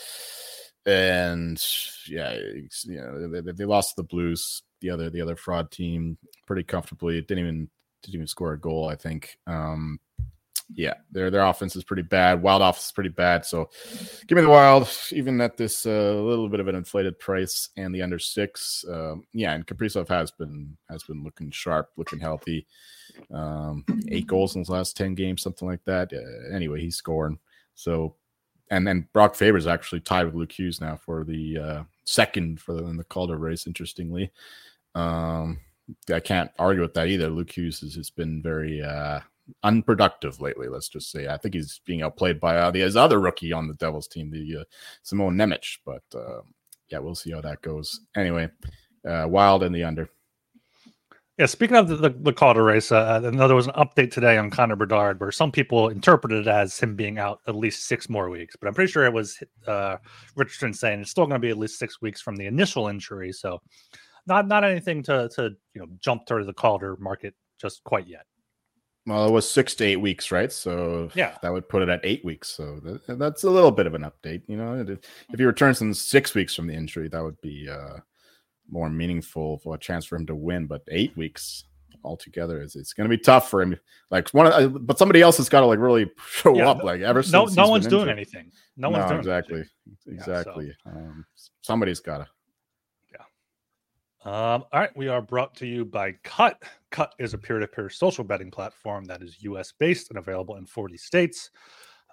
[0.84, 1.60] And
[2.06, 6.62] yeah, you know, they, they lost the Blues the other the other fraud team pretty
[6.62, 7.18] comfortably.
[7.18, 7.70] It didn't even
[8.02, 8.88] didn't even score a goal.
[8.88, 9.38] I think.
[9.46, 10.00] Um,
[10.74, 12.42] yeah, their their offense is pretty bad.
[12.42, 13.44] Wild offense is pretty bad.
[13.44, 13.70] So,
[14.26, 17.94] give me the Wild, even at this uh, little bit of an inflated price and
[17.94, 18.84] the under six.
[18.90, 22.66] Um, yeah, and Kaprizov has been has been looking sharp, looking healthy.
[23.32, 26.12] Um, eight goals in his last ten games, something like that.
[26.12, 27.38] Uh, anyway, he's scoring.
[27.74, 28.16] So,
[28.70, 32.72] and then Brock Faber's actually tied with Luke Hughes now for the uh, second for
[32.72, 33.66] the in the Calder race.
[33.66, 34.32] Interestingly,
[34.94, 35.58] um,
[36.12, 37.28] I can't argue with that either.
[37.28, 39.20] Luke Hughes has, been very uh,
[39.62, 40.68] unproductive lately.
[40.68, 41.28] Let's just say.
[41.28, 44.60] I think he's being outplayed by uh, his other rookie on the Devils team, the
[44.60, 44.64] uh,
[45.02, 45.78] Simon Nemec.
[45.84, 46.40] But uh,
[46.88, 48.00] yeah, we'll see how that goes.
[48.16, 48.48] Anyway,
[49.06, 50.08] uh, Wild and the under.
[51.38, 54.10] Yeah, speaking of the, the, the Calder race, uh, I know there was an update
[54.10, 57.86] today on Connor Bedard where some people interpreted it as him being out at least
[57.86, 59.98] six more weeks, but I'm pretty sure it was uh,
[60.34, 63.32] Richardson saying it's still going to be at least six weeks from the initial injury.
[63.32, 63.60] So,
[64.26, 68.24] not not anything to to you know jump to the Calder market just quite yet.
[69.06, 70.50] Well, it was six to eight weeks, right?
[70.50, 72.48] So yeah, that would put it at eight weeks.
[72.48, 74.40] So that, that's a little bit of an update.
[74.46, 77.68] You know, if he returns in six weeks from the injury, that would be.
[77.68, 77.98] Uh,
[78.70, 80.66] more meaningful for a chance for him to win.
[80.66, 81.64] But eight weeks
[82.04, 83.76] altogether is it's going to be tough for him.
[84.10, 86.82] Like one, of, but somebody else has got to like really show yeah, up.
[86.82, 88.50] Like ever since no, no one's doing anything.
[88.76, 90.14] No, no one's doing exactly, anything.
[90.14, 90.66] exactly.
[90.66, 90.98] Yeah, so.
[90.98, 91.26] um,
[91.62, 92.26] somebody's got to.
[94.26, 96.60] Um, all right, we are brought to you by Kutt.
[96.90, 99.72] Kutt is a peer-to-peer social betting platform that is U.S.
[99.78, 101.50] based and available in 40 states.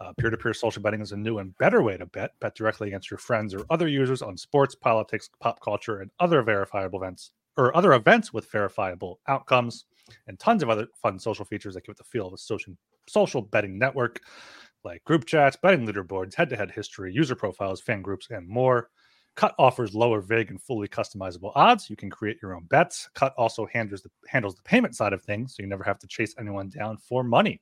[0.03, 2.31] Uh, peer-to-peer social betting is a new and better way to bet.
[2.41, 6.41] Bet directly against your friends or other users on sports, politics, pop culture, and other
[6.41, 9.85] verifiable events or other events with verifiable outcomes,
[10.27, 12.73] and tons of other fun social features that give it the feel of a social
[13.07, 14.19] social betting network,
[14.83, 18.89] like group chats, betting leaderboards, head-to-head history, user profiles, fan groups, and more.
[19.35, 21.89] Kutt offers lower, vague, and fully customizable odds.
[21.89, 23.09] You can create your own bets.
[23.15, 26.07] Kutt also handles the handles the payment side of things, so you never have to
[26.07, 27.61] chase anyone down for money.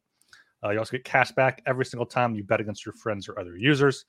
[0.63, 3.39] Uh, you also get cash back every single time you bet against your friends or
[3.39, 4.05] other users.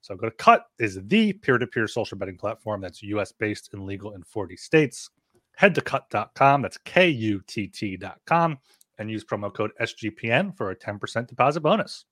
[0.00, 4.12] So go to Kutt is the peer-to-peer social betting platform that's US based and legal
[4.14, 5.10] in 40 states.
[5.56, 8.58] Head to kutt.com, that's K-U-T-T.com,
[8.98, 12.04] and use promo code SGPN for a 10% deposit bonus.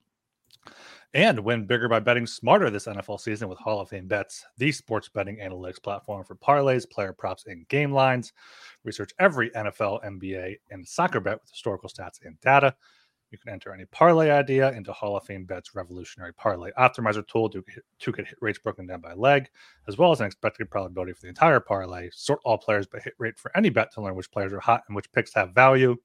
[1.14, 4.72] And win bigger by betting smarter this NFL season with Hall of Fame Bets, the
[4.72, 8.32] sports betting analytics platform for parlays, player props, and game lines.
[8.84, 12.74] Research every NFL, NBA, and soccer bet with historical stats and data.
[13.30, 17.48] You can enter any parlay idea into Hall of Fame Bet's revolutionary parlay optimizer tool
[17.50, 17.62] to,
[17.98, 19.48] to get hit rates broken down by leg,
[19.88, 22.08] as well as an expected probability for the entire parlay.
[22.12, 24.82] Sort all players by hit rate for any bet to learn which players are hot
[24.86, 25.96] and which picks have value.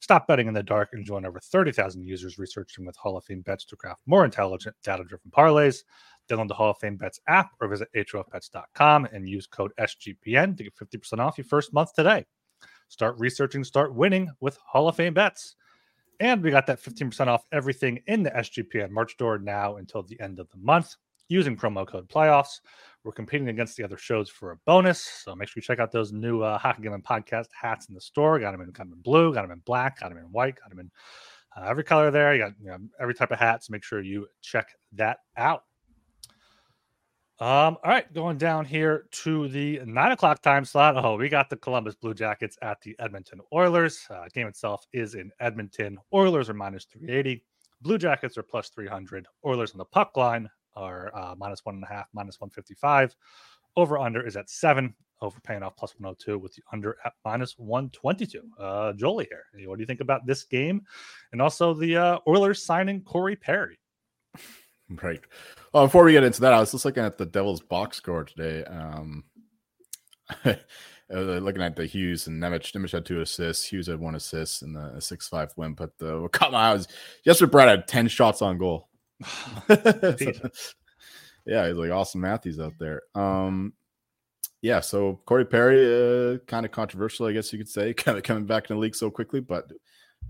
[0.00, 3.40] Stop betting in the dark and join over 30,000 users researching with Hall of Fame
[3.40, 5.84] bets to craft more intelligent, data driven parlays.
[6.28, 10.64] Download the Hall of Fame Bets app or visit HOFBets.com and use code SGPN to
[10.64, 12.24] get 50% off your first month today.
[12.88, 15.56] Start researching, start winning with Hall of Fame Bets.
[16.20, 20.18] And we got that 15% off everything in the SGPN March store now until the
[20.20, 20.96] end of the month
[21.28, 22.60] using promo code playoffs.
[23.04, 25.00] We're competing against the other shows for a bonus.
[25.00, 28.00] So make sure you check out those new uh, Hockey Gambling podcast hats in the
[28.00, 28.38] store.
[28.40, 30.70] Got them in, got in blue, got them in black, got them in white, got
[30.70, 30.90] them in
[31.56, 32.34] uh, every color there.
[32.34, 33.64] You got you know, every type of hat.
[33.64, 35.64] So make sure you check that out.
[37.38, 40.96] Um, all right, going down here to the nine o'clock time slot.
[40.96, 44.06] Oh, we got the Columbus Blue Jackets at the Edmonton Oilers.
[44.08, 45.98] Uh, game itself is in Edmonton.
[46.14, 47.44] Oilers are minus 380.
[47.82, 49.26] Blue Jackets are plus 300.
[49.44, 53.14] Oilers on the puck line are uh, minus one and a half, minus 155.
[53.76, 54.94] Over under is at seven.
[55.20, 58.40] Over paying off plus 102 with the under at minus 122.
[58.58, 59.68] Uh, Jolie here.
[59.68, 60.80] What do you think about this game?
[61.32, 63.78] And also the uh, Oilers signing Corey Perry.
[65.02, 65.20] Right.
[65.72, 68.24] Well, before we get into that, I was just looking at the Devils box score
[68.24, 68.64] today.
[68.64, 69.24] Um,
[71.10, 72.72] looking at the Hughes and Nemec.
[72.72, 73.66] Nemec had two assists.
[73.66, 75.74] Hughes had one assist in the six five win.
[75.74, 76.88] But the what caught my eyes
[77.24, 78.88] yesterday, Brad had ten shots on goal.
[79.68, 79.76] so,
[81.46, 83.02] yeah, he's like Auston Matthews out there.
[83.14, 83.72] Um,
[84.62, 88.24] yeah, so Corey Perry, uh, kind of controversial, I guess you could say, kind of
[88.24, 89.70] coming back in the league so quickly, but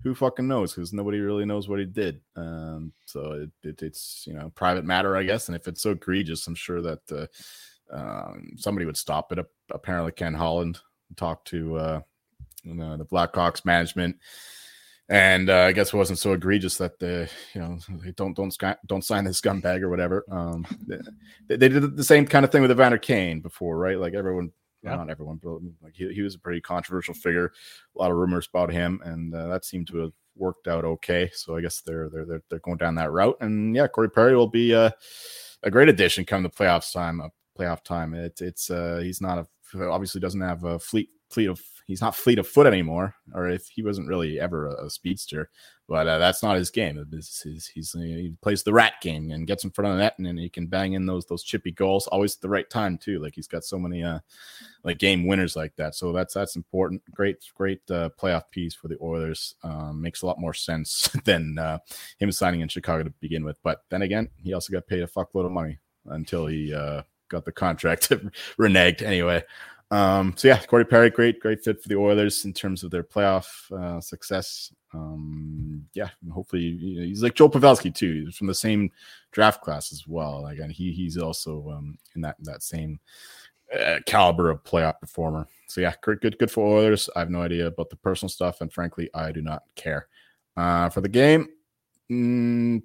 [0.07, 0.73] who fucking knows?
[0.73, 2.21] Because nobody really knows what he did.
[2.37, 5.49] Um, so it, it, it's you know private matter, I guess.
[5.49, 7.27] And if it's so egregious, I'm sure that uh,
[7.93, 9.45] um, somebody would stop it.
[9.73, 10.79] Apparently, Ken Holland
[11.17, 12.01] talked to uh,
[12.63, 14.17] you know, the Blackhawks management,
[15.09, 18.57] and uh, I guess it wasn't so egregious that the you know they don't don't
[18.87, 20.25] don't sign this scumbag or whatever.
[20.31, 20.65] Um,
[21.49, 23.99] they, they, did the same kind of thing with Evander Kane before, right?
[23.99, 24.53] Like everyone
[24.87, 24.97] yeah.
[24.97, 27.53] not everyone, but like he, he was a pretty controversial figure.
[27.97, 31.31] A lot of rumors about him, and uh, that seemed to have worked out okay.
[31.35, 33.37] So I guess they're they're they're, they're going down that route.
[33.41, 34.91] And yeah, Corey Perry will be uh,
[35.63, 37.21] a great addition come the playoffs time.
[37.21, 38.15] Uh, playoff time.
[38.15, 39.47] It, it's uh, he's not a
[39.89, 43.67] obviously doesn't have a fleet fleet of he's not fleet of foot anymore, or if
[43.69, 45.51] he wasn't really ever a, a speedster.
[45.89, 47.07] But uh, that's not his game.
[47.13, 50.15] He's, he's, he's, he plays the rat game and gets in front of the net,
[50.19, 52.99] and, and he can bang in those those chippy goals always at the right time
[52.99, 53.21] too.
[53.21, 54.19] Like he's got so many uh,
[54.83, 55.95] like game winners like that.
[55.95, 57.03] So that's that's important.
[57.13, 59.55] Great great uh, playoff piece for the Oilers.
[59.63, 61.79] Um, makes a lot more sense than uh,
[62.19, 63.59] him signing in Chicago to begin with.
[63.63, 67.45] But then again, he also got paid a fuckload of money until he uh, got
[67.45, 68.09] the contract
[68.59, 69.43] reneged anyway.
[69.91, 73.05] Um, so yeah, Corey Perry, great, great fit for the Oilers in terms of their
[73.05, 74.73] playoff uh, success.
[74.93, 78.25] Um, yeah, hopefully you know, he's like Joe Pavelski too.
[78.27, 78.91] He's from the same
[79.31, 80.43] draft class as well.
[80.43, 82.99] Like, and he he's also um, in that that same
[83.79, 85.47] uh, caliber of playoff performer.
[85.69, 87.09] So yeah, good, good, good for Oilers.
[87.15, 90.09] I have no idea about the personal stuff, and frankly, I do not care.
[90.57, 91.49] Uh, for the game,
[92.11, 92.83] mm,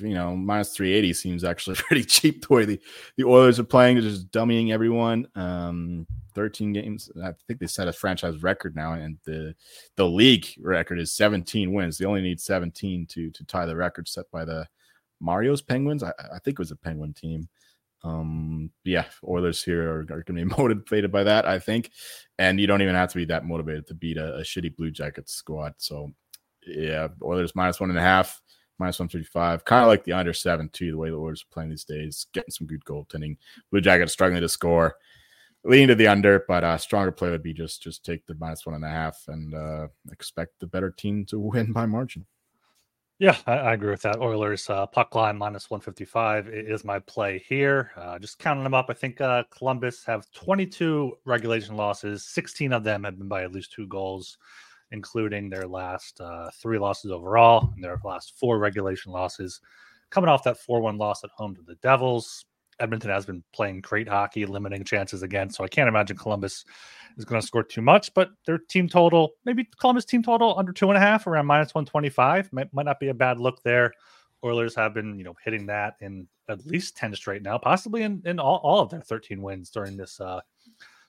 [0.00, 2.80] you know, minus 380 seems actually pretty cheap the way the,
[3.16, 3.96] the Oilers are playing.
[3.96, 5.26] They're just dummying everyone.
[5.34, 7.10] Um, 13 games.
[7.22, 9.54] I think they set a franchise record now, and the
[9.96, 11.98] the league record is 17 wins.
[11.98, 14.66] They only need 17 to to tie the record set by the
[15.20, 16.02] Mario's Penguins.
[16.02, 17.48] I, I think it was a Penguin team.
[18.04, 21.90] Um, yeah, Oilers here are, are going to be motivated by that, I think.
[22.38, 24.90] And you don't even have to be that motivated to beat a, a shitty Blue
[24.90, 25.74] Jackets squad.
[25.78, 26.10] So,
[26.66, 28.40] yeah, Oilers minus one and a half
[28.78, 29.64] minus 135.
[29.64, 32.26] Kind of like the under seven, too, the way the Oilers are playing these days,
[32.32, 33.36] getting some good goaltending.
[33.70, 34.96] Blue Jackets struggling to score.
[35.64, 38.66] Leaning to the under, but a stronger play would be just just take the minus
[38.66, 42.26] one and a half and uh, expect the better team to win by margin.
[43.18, 44.20] Yeah, I, I agree with that.
[44.20, 47.92] Oilers uh, puck line minus 155 is my play here.
[47.96, 52.24] Uh, just counting them up, I think uh, Columbus have 22 regulation losses.
[52.24, 54.38] 16 of them have been by at least two goals
[54.92, 59.60] including their last uh, three losses overall and their last four regulation losses.
[60.10, 62.44] Coming off that 4 1 loss at home to the Devils,
[62.82, 65.48] Edmonton has been playing great hockey, limiting chances again.
[65.48, 66.64] So I can't imagine Columbus
[67.16, 70.72] is going to score too much, but their team total, maybe Columbus team total under
[70.72, 73.92] two and a half, around minus 125, might, might not be a bad look there.
[74.44, 78.20] Oilers have been, you know, hitting that in at least 10 straight now, possibly in,
[78.24, 80.40] in all, all of their 13 wins during this uh,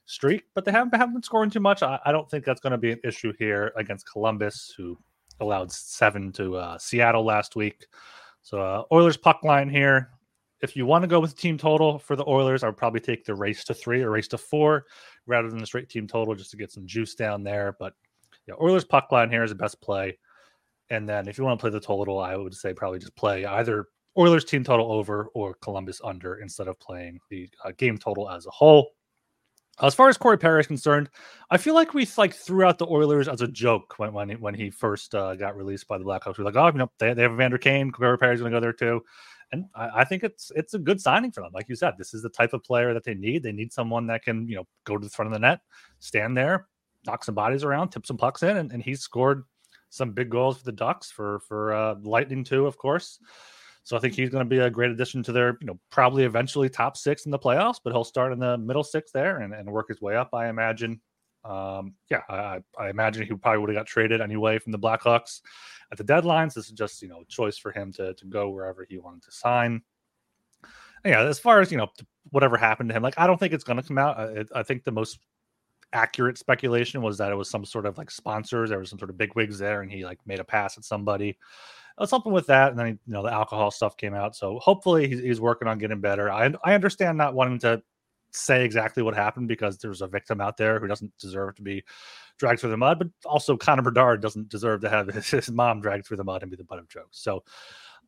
[0.06, 1.82] streak, but they haven't, haven't been scoring too much.
[1.82, 4.98] I, I don't think that's going to be an issue here against Columbus, who
[5.40, 7.88] allowed seven to uh, Seattle last week.
[8.44, 10.12] So uh, Oilers puck line here.
[10.64, 13.02] If you want to go with the team total for the Oilers, I would probably
[13.02, 14.86] take the race to three or race to four
[15.28, 17.76] rather than the straight team total just to get some juice down there.
[17.80, 17.94] But
[18.48, 20.18] yeah, Oilers puck line here is the best play.
[20.90, 23.46] And then if you want to play the total, I would say probably just play
[23.46, 28.30] either Oilers team total over or Columbus under instead of playing the uh, game total
[28.30, 28.92] as a whole.
[29.82, 31.10] As far as Corey Perry is concerned,
[31.50, 34.36] I feel like we like threw out the Oilers as a joke when when he,
[34.36, 36.38] when he first uh, got released by the Blackhawks.
[36.38, 37.92] We're like, oh, you know, they, they have Evander Kane.
[37.92, 39.04] Corey Perry's going to go there too,
[39.54, 41.52] and I, I, think it's it's a good signing for them.
[41.54, 43.44] Like you said, this is the type of player that they need.
[43.44, 45.62] They need someone that can you know go to the front of the net,
[46.00, 46.68] stand there,
[47.06, 49.44] knock some bodies around, tip some pucks in, and, and he scored
[49.90, 53.20] some big goals for the Ducks for for uh, Lightning too, of course.
[53.84, 56.24] So I think he's going to be a great addition to their, you know, probably
[56.24, 59.54] eventually top six in the playoffs, but he'll start in the middle six there and,
[59.54, 61.02] and work his way up, I imagine.
[61.44, 65.42] Um, yeah, I, I imagine he probably would have got traded anyway from the Blackhawks
[65.92, 66.54] at the deadlines.
[66.54, 69.24] This is just, you know, a choice for him to, to go wherever he wanted
[69.24, 69.82] to sign.
[71.04, 71.90] And yeah, as far as, you know,
[72.32, 74.18] whatever happened to him, like, I don't think it's going to come out.
[74.18, 75.20] I, I think the most
[75.92, 78.70] accurate speculation was that it was some sort of like sponsors.
[78.70, 80.86] There was some sort of big wigs there, and he like made a pass at
[80.86, 81.38] somebody
[82.06, 82.72] something with that.
[82.72, 84.36] And then, you know, the alcohol stuff came out.
[84.36, 86.32] So hopefully he's, he's working on getting better.
[86.32, 87.84] I, I understand not wanting to
[88.34, 91.84] say exactly what happened because there's a victim out there who doesn't deserve to be
[92.38, 95.82] dragged through the mud, but also Connor Bedard doesn't deserve to have his, his mom
[95.82, 97.20] dragged through the mud and be the butt of jokes.
[97.20, 97.44] So,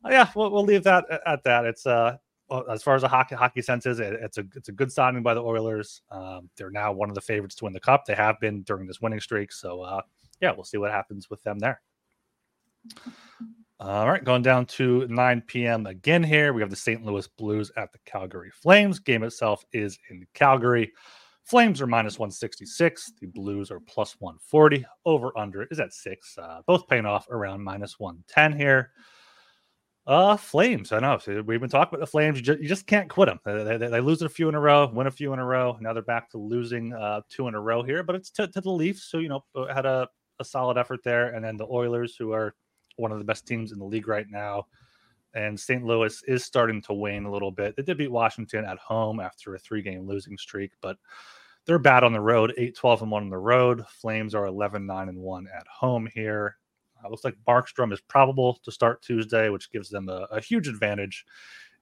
[0.04, 1.64] uh, yeah, we'll, we'll leave that at, at that.
[1.64, 2.16] It's uh,
[2.70, 5.22] as far as a hockey hockey sense is, it, it's a it's a good signing
[5.22, 6.02] by the Oilers.
[6.10, 8.04] Um, they're now one of the favorites to win the cup.
[8.04, 9.52] They have been during this winning streak.
[9.52, 10.02] So, uh,
[10.40, 11.80] yeah, we'll see what happens with them there.
[13.78, 15.84] All right, going down to 9 p.m.
[15.84, 16.54] again here.
[16.54, 17.04] We have the St.
[17.04, 18.98] Louis Blues at the Calgary Flames.
[18.98, 20.94] Game itself is in Calgary.
[21.44, 23.12] Flames are minus 166.
[23.20, 24.86] The Blues are plus 140.
[25.04, 26.38] Over under is at six.
[26.38, 28.92] Uh, both paying off around minus 110 here.
[30.06, 30.92] Uh, Flames.
[30.92, 32.38] I know we've been talking about the Flames.
[32.38, 33.40] You just, you just can't quit them.
[33.44, 35.76] They, they, they, lose a few in a row, win a few in a row.
[35.82, 38.60] Now they're back to losing uh, two in a row here, but it's to, to
[38.62, 39.10] the Leafs.
[39.10, 40.08] So you know had a,
[40.40, 42.54] a solid effort there, and then the Oilers, who are
[42.96, 44.66] one of the best teams in the league right now.
[45.34, 45.84] And St.
[45.84, 47.76] Louis is starting to wane a little bit.
[47.76, 50.96] They did beat Washington at home after a three game losing streak, but
[51.66, 53.84] they're bad on the road 8 12 and 1 on the road.
[53.88, 56.56] Flames are 11 9 and 1 at home here.
[57.04, 60.68] Uh, looks like Markstrom is probable to start Tuesday, which gives them a, a huge
[60.68, 61.26] advantage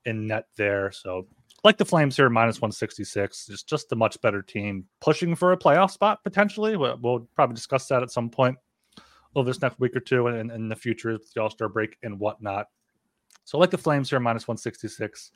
[0.05, 0.91] in net there.
[0.91, 1.27] So,
[1.63, 5.57] like the Flames here, minus 166, just just a much better team pushing for a
[5.57, 6.77] playoff spot potentially.
[6.77, 8.57] We'll, we'll probably discuss that at some point
[9.35, 11.97] over this next week or two and in the future with the All Star break
[12.03, 12.69] and whatnot.
[13.45, 15.33] So, like the Flames here, minus 166.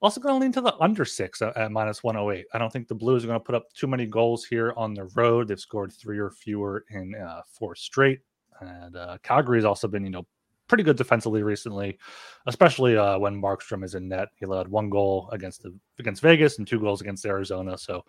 [0.00, 2.46] Also, going to lean to the under six at, at minus 108.
[2.52, 4.94] I don't think the Blues are going to put up too many goals here on
[4.94, 5.48] the road.
[5.48, 8.20] They've scored three or fewer in uh, four straight.
[8.60, 10.26] And uh, Calgary has also been, you know,
[10.68, 11.98] pretty good defensively recently,
[12.46, 14.28] especially uh, when Markstrom is in net.
[14.36, 17.76] He led one goal against the against Vegas and two goals against Arizona.
[17.76, 18.04] So,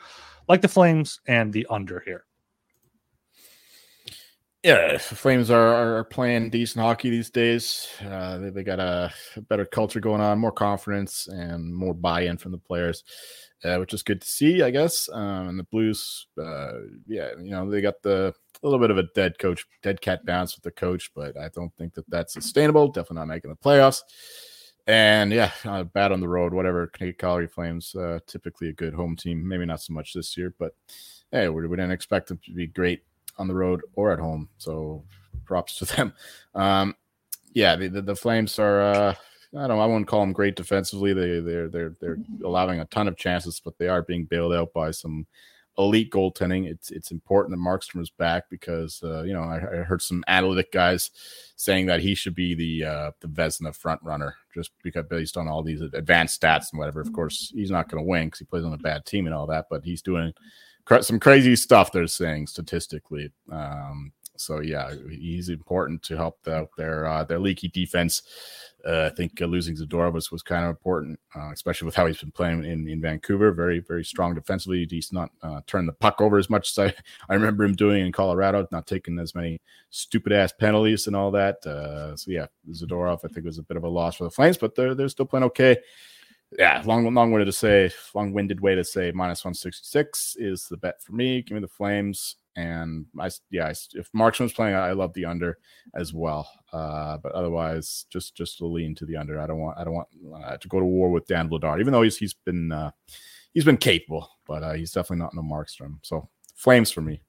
[0.48, 2.26] like the Flames and the under here
[4.66, 7.88] yeah, the Flames are, are playing decent hockey these days.
[8.04, 9.14] Uh, they, they got a,
[9.48, 13.04] better culture going on, more confidence, and more buy-in from the players,
[13.64, 15.08] uh, which is good to see, I guess.
[15.14, 16.72] Um, and the Blues, uh,
[17.06, 20.26] yeah, you know, they got the a little bit of a dead coach, dead cat
[20.26, 22.88] bounce with the coach, but I don't think that that's sustainable.
[22.88, 24.02] Definitely not making the playoffs.
[24.88, 26.88] And yeah, uh, bad on the road, whatever.
[26.88, 29.48] Calgary Flames, uh, typically a good home team.
[29.48, 30.72] Maybe not so much this year, but
[31.32, 33.04] hey, we, we didn't expect them to be great
[33.38, 34.50] on the road or at home.
[34.58, 35.04] So
[35.46, 36.14] props to them.
[36.54, 36.96] Um,
[37.54, 38.82] yeah, the, the, the Flames are.
[38.82, 39.16] Uh,
[39.58, 39.80] I don't.
[39.80, 41.14] I wouldn't call them great defensively.
[41.14, 44.74] They they're they're they're allowing a ton of chances, but they are being bailed out
[44.74, 45.26] by some
[45.78, 46.70] elite goaltending.
[46.70, 50.24] It's it's important that Markstrom is back because uh, you know I, I, heard some
[50.28, 51.12] analytic guys
[51.56, 55.48] saying that he should be the uh, the Vezina front runner just because based on
[55.48, 57.00] all these advanced stats and whatever.
[57.00, 59.34] Of course, he's not going to win because he plays on a bad team and
[59.34, 60.34] all that, but he's doing
[61.02, 63.32] some crazy stuff they're saying statistically.
[63.52, 68.22] Um, so yeah, he's important to help the, their uh, their leaky defense.
[68.86, 72.06] Uh, I think uh, losing Zadorov was, was kind of important, uh, especially with how
[72.06, 73.52] he's been playing in, in Vancouver.
[73.52, 74.86] Very very strong defensively.
[74.90, 76.94] He's not uh, turned the puck over as much as I,
[77.30, 78.68] I remember him doing in Colorado.
[78.72, 81.66] Not taking as many stupid ass penalties and all that.
[81.66, 84.58] Uh, so yeah, Zadorov I think was a bit of a loss for the Flames,
[84.58, 85.78] but they're they're still playing okay
[86.52, 90.36] yeah, long long way to say, long winded way to say minus one sixty six
[90.38, 91.42] is the bet for me.
[91.42, 95.58] Give me the Flames, and I yeah, if Markstrom's playing, I love the under
[95.96, 96.50] as well.
[96.72, 99.40] Uh, but otherwise, just just to lean to the under.
[99.40, 100.08] I don't want I don't want
[100.46, 102.92] uh, to go to war with Dan Vladar, even though he's he's been uh,
[103.54, 106.00] he's been capable, but uh, he's definitely not no Markstrom.
[106.04, 107.22] So Flames for me.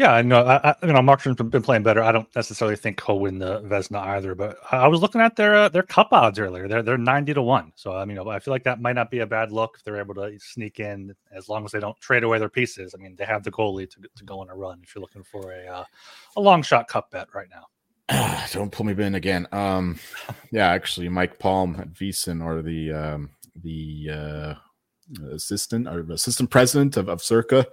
[0.00, 0.46] Yeah, I know.
[0.46, 2.02] I, I, you know, Markstrom's been playing better.
[2.02, 5.54] I don't necessarily think he'll win the Vezina either, but I was looking at their
[5.54, 6.66] uh, their cup odds earlier.
[6.68, 7.70] They're they're ninety to one.
[7.74, 10.00] So I mean, I feel like that might not be a bad look if they're
[10.00, 12.94] able to sneak in as long as they don't trade away their pieces.
[12.94, 15.22] I mean, they have the goalie to, to go on a run if you're looking
[15.22, 15.84] for a uh,
[16.34, 18.46] a long shot cup bet right now.
[18.54, 19.46] don't pull me in again.
[19.52, 19.98] Um,
[20.50, 24.54] yeah, actually, Mike Palm at VSiN or the um, the uh,
[25.32, 27.66] assistant or assistant president of, of Circa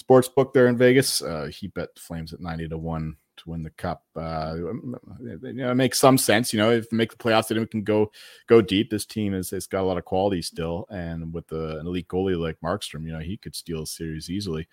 [0.00, 1.22] Sportsbook there in Vegas.
[1.22, 4.04] Uh, he bet Flames at 90 to 1 to win the cup.
[4.16, 6.52] Uh, you know, it makes some sense.
[6.52, 8.10] You know, if make the playoffs, then we can go
[8.46, 8.90] go deep.
[8.90, 12.08] This team is it's got a lot of quality still, and with the, an elite
[12.08, 14.68] goalie like Markstrom, you know, he could steal a series easily.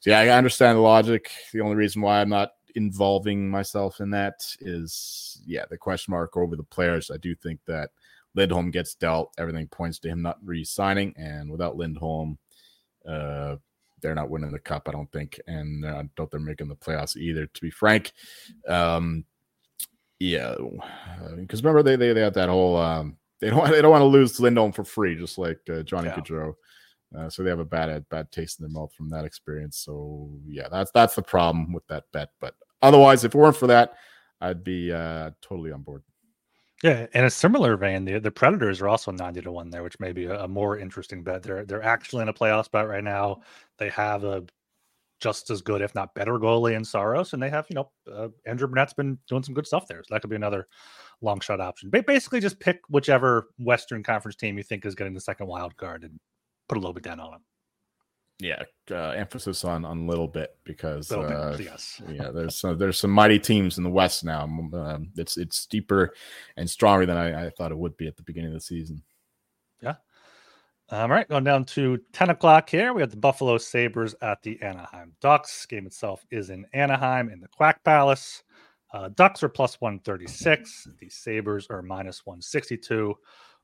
[0.00, 1.30] So yeah, I understand the logic.
[1.52, 6.36] The only reason why I'm not involving myself in that is yeah, the question mark
[6.36, 7.10] over the players.
[7.10, 7.90] I do think that
[8.34, 9.32] Lindholm gets dealt.
[9.38, 12.38] Everything points to him not re-signing, and without Lindholm,
[13.08, 13.56] uh,
[14.00, 14.88] they're not winning the cup.
[14.88, 17.46] I don't think, and I don't think they're making the playoffs either.
[17.46, 18.12] To be frank,
[18.68, 19.24] um,
[20.18, 20.54] yeah,
[21.36, 24.06] because remember they they they had that whole um, they don't they don't want to
[24.06, 26.16] lose Lindholm for free, just like uh, Johnny yeah.
[26.16, 26.54] Gaudreau.
[27.16, 29.78] Uh, so they have a bad bad taste in their mouth from that experience.
[29.78, 32.30] So yeah, that's that's the problem with that bet.
[32.40, 33.94] But otherwise, if it weren't for that,
[34.40, 36.02] I'd be uh, totally on board.
[36.84, 39.98] Yeah, in a similar vein, the the Predators are also ninety to one there, which
[40.00, 41.42] may be a, a more interesting bet.
[41.42, 43.40] They're they're actually in a playoff spot right now.
[43.78, 44.44] They have a
[45.20, 48.28] just as good, if not better, goalie in Saros, and they have you know uh,
[48.46, 50.68] Andrew Brunette's been doing some good stuff there, so that could be another
[51.22, 51.90] long shot option.
[51.90, 55.76] But basically, just pick whichever Western Conference team you think is getting the second wild
[55.78, 56.20] card and
[56.68, 57.42] put a little bit down on them
[58.40, 62.02] yeah uh, emphasis on on little bit because uh, bit, yes.
[62.08, 64.42] yeah there's some there's some mighty teams in the west now.
[64.42, 66.14] Um, it's it's deeper
[66.56, 69.02] and stronger than I, I, thought it would be at the beginning of the season.
[69.80, 69.94] Yeah.
[70.90, 72.92] All right going down to 10 o'clock here.
[72.92, 75.64] We have the buffalo sabres at the anaheim ducks.
[75.66, 78.42] Game itself is in anaheim in the quack palace.
[78.92, 83.14] Uh, ducks are plus 136 the sabres are minus 162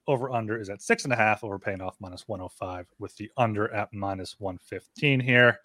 [0.07, 1.45] over under is at six and a half.
[1.45, 5.61] Over paying off minus 105 with the under at minus 115 here.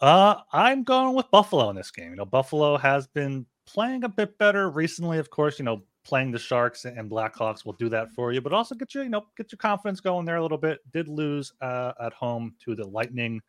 [0.00, 2.10] Uh, I'm going with Buffalo in this game.
[2.10, 5.18] You know, Buffalo has been playing a bit better recently.
[5.18, 8.52] Of course, you know, playing the Sharks and Blackhawks will do that for you, but
[8.52, 10.80] also get your, you know, get your confidence going there a little bit.
[10.92, 13.40] Did lose uh, at home to the Lightning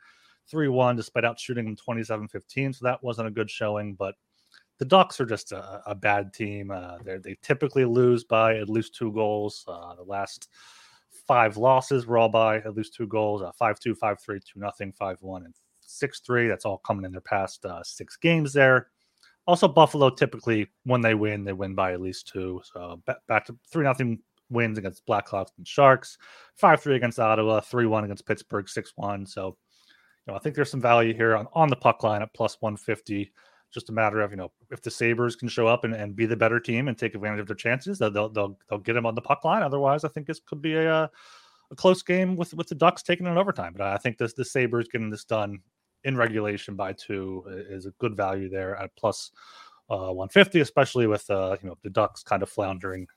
[0.49, 2.73] 3 1, despite out shooting them 27 15.
[2.73, 4.15] So that wasn't a good showing, but
[4.77, 6.71] the Ducks are just a, a bad team.
[6.71, 9.63] Uh, they typically lose by at least two goals.
[9.67, 10.49] Uh, the last
[11.27, 14.59] five losses were all by at least two goals: uh, five two, five three, two
[14.59, 16.47] nothing, five one, and six three.
[16.47, 18.89] That's all coming in their past uh, six games there.
[19.47, 22.61] Also, Buffalo typically when they win, they win by at least two.
[22.63, 24.19] So back to three nothing
[24.49, 26.17] wins against Blackhawks and Sharks,
[26.55, 29.25] five three against Ottawa, three one against Pittsburgh, six one.
[29.25, 29.57] So,
[30.25, 32.57] you know, I think there's some value here on on the puck line at plus
[32.59, 33.31] one fifty
[33.75, 36.25] just a matter of you know if the Sabres can show up and, and be
[36.25, 39.05] the better team and take advantage of their chances, they'll they'll they'll, they'll get them
[39.05, 39.61] on the puck line.
[39.61, 41.11] Otherwise, I think this could be a
[41.71, 43.73] a close game with with the Ducks taking an overtime.
[43.77, 45.59] But I think this the Sabres getting this done
[46.03, 49.31] in regulation by two is a good value there at plus,
[49.89, 53.07] uh, 150, especially with uh, you know the Ducks kind of floundering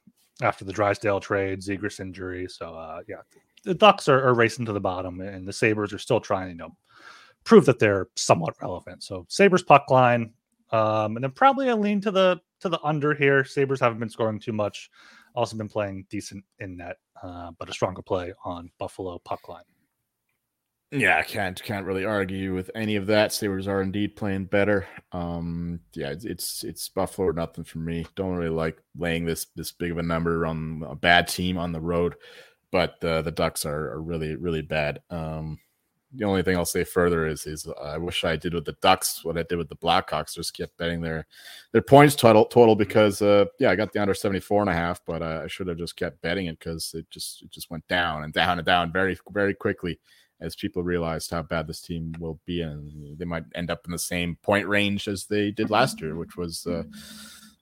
[0.42, 2.46] after the Drysdale trade, Zegras injury.
[2.48, 3.22] So uh, yeah,
[3.64, 6.54] the Ducks are, are racing to the bottom, and the Sabres are still trying, you
[6.56, 6.76] know,
[7.44, 9.02] prove that they're somewhat relevant.
[9.02, 10.32] So Sabres puck line
[10.70, 13.44] um, and then probably a lean to the to the under here.
[13.44, 14.90] Sabres haven't been scoring too much.
[15.34, 19.62] Also been playing decent in net, uh, but a stronger play on Buffalo puck line.
[20.90, 23.32] Yeah, I can't can't really argue with any of that.
[23.32, 24.86] Sabres are indeed playing better.
[25.12, 28.06] Um, yeah, it's it's Buffalo or nothing for me.
[28.14, 31.72] Don't really like laying this this big of a number on a bad team on
[31.72, 32.14] the road,
[32.72, 35.02] but uh, the Ducks are, are really really bad.
[35.10, 35.58] Um,
[36.14, 38.76] the only thing I'll say further is is uh, I wish I did with the
[38.80, 40.34] Ducks what I did with the Blackhawks.
[40.34, 41.26] Just kept betting their
[41.72, 45.00] their points total total because uh, yeah I got the under 74 and a half,
[45.04, 47.86] but uh, I should have just kept betting it because it just it just went
[47.88, 50.00] down and down and down very very quickly
[50.40, 53.90] as people realized how bad this team will be and they might end up in
[53.90, 56.84] the same point range as they did last year, which was uh,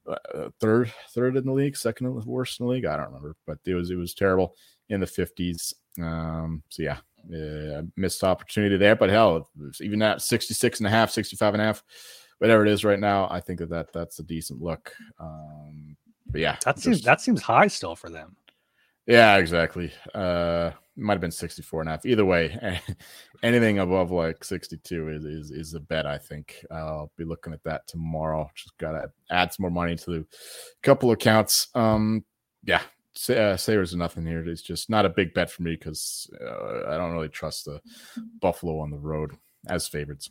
[0.07, 2.85] uh third third in the league, second worst in the league.
[2.85, 4.55] I don't remember, but it was it was terrible
[4.89, 5.73] in the 50s.
[6.01, 6.99] Um, so yeah,
[7.35, 9.49] uh, missed opportunity there, but hell,
[9.81, 11.83] even at 66 and a half, 65 and a half,
[12.39, 14.93] whatever it is right now, I think that, that that's a decent look.
[15.19, 18.37] Um, but yeah, that seems that seems high still for them.
[19.07, 19.93] Yeah, exactly.
[20.15, 22.07] Uh, might have been 64 and a half.
[22.07, 22.81] Either way,
[23.43, 26.07] anything above like 62 is, is is a bet.
[26.07, 28.51] I think I'll be looking at that tomorrow.
[28.55, 30.27] Just gotta add some more money to the
[30.83, 31.69] couple accounts.
[31.75, 32.25] Um,
[32.65, 32.83] yeah,
[33.31, 34.47] uh, Sabres are nothing here.
[34.49, 37.81] It's just not a big bet for me because uh, I don't really trust the
[38.41, 39.33] Buffalo on the road
[39.69, 40.31] as favorites.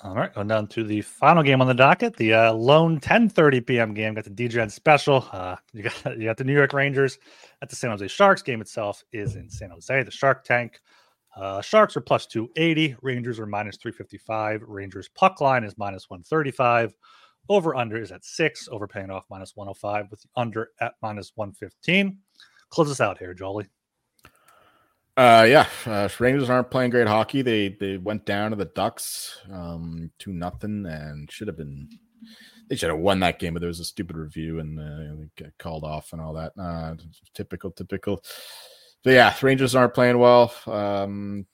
[0.00, 3.66] All right, going down to the final game on the docket, the uh, lone 10:30
[3.66, 3.94] p.m.
[3.94, 4.14] game.
[4.14, 5.28] Got the DGen special.
[5.32, 7.18] Uh, you got you got the New York Rangers
[7.62, 8.42] at the San Jose Sharks.
[8.42, 10.02] Game itself is in San Jose.
[10.04, 10.80] The Shark Tank.
[11.36, 12.96] Uh, Sharks are plus 280.
[13.02, 14.62] Rangers are minus 355.
[14.66, 16.94] Rangers puck line is minus 135.
[17.48, 22.18] Over under is at six, overpaying off minus 105 with the under at minus 115.
[22.70, 23.68] Close us out here, Jolie.
[25.16, 27.42] Uh, yeah, uh, Rangers aren't playing great hockey.
[27.42, 31.88] They they went down to the Ducks, um, two nothing, and should have been.
[32.68, 35.28] They should have won that game, but there was a stupid review and uh, they
[35.42, 36.52] get called off and all that.
[36.56, 36.94] Uh,
[37.34, 38.22] typical, typical.
[39.02, 40.52] But yeah, Rangers aren't playing well.
[40.66, 41.46] Um,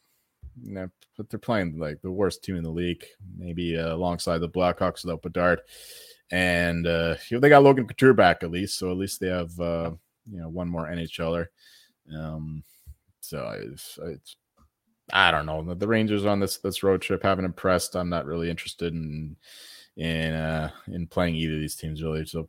[0.62, 3.04] you know, but they're playing like the worst team in the league,
[3.36, 5.60] maybe uh, alongside the Blackhawks without Bedard.
[6.30, 9.90] And uh, they got Logan Couture back at least, so at least they have uh,
[10.30, 11.46] you know one more NHLer.
[12.14, 12.64] Um,
[13.20, 14.36] so it's, it's
[15.12, 15.74] I don't know.
[15.74, 17.94] The Rangers on this this road trip haven't impressed.
[17.94, 19.36] I'm not really interested in
[19.96, 22.24] in uh in playing either of these teams really.
[22.26, 22.48] So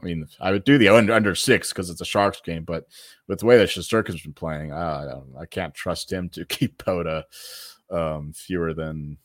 [0.00, 2.86] I mean, I would do the under, under six because it's a Sharks game, but
[3.28, 7.06] with the way that Shesterkin's been playing, I, I can't trust him to keep out
[7.06, 7.24] a
[7.90, 9.18] um, fewer than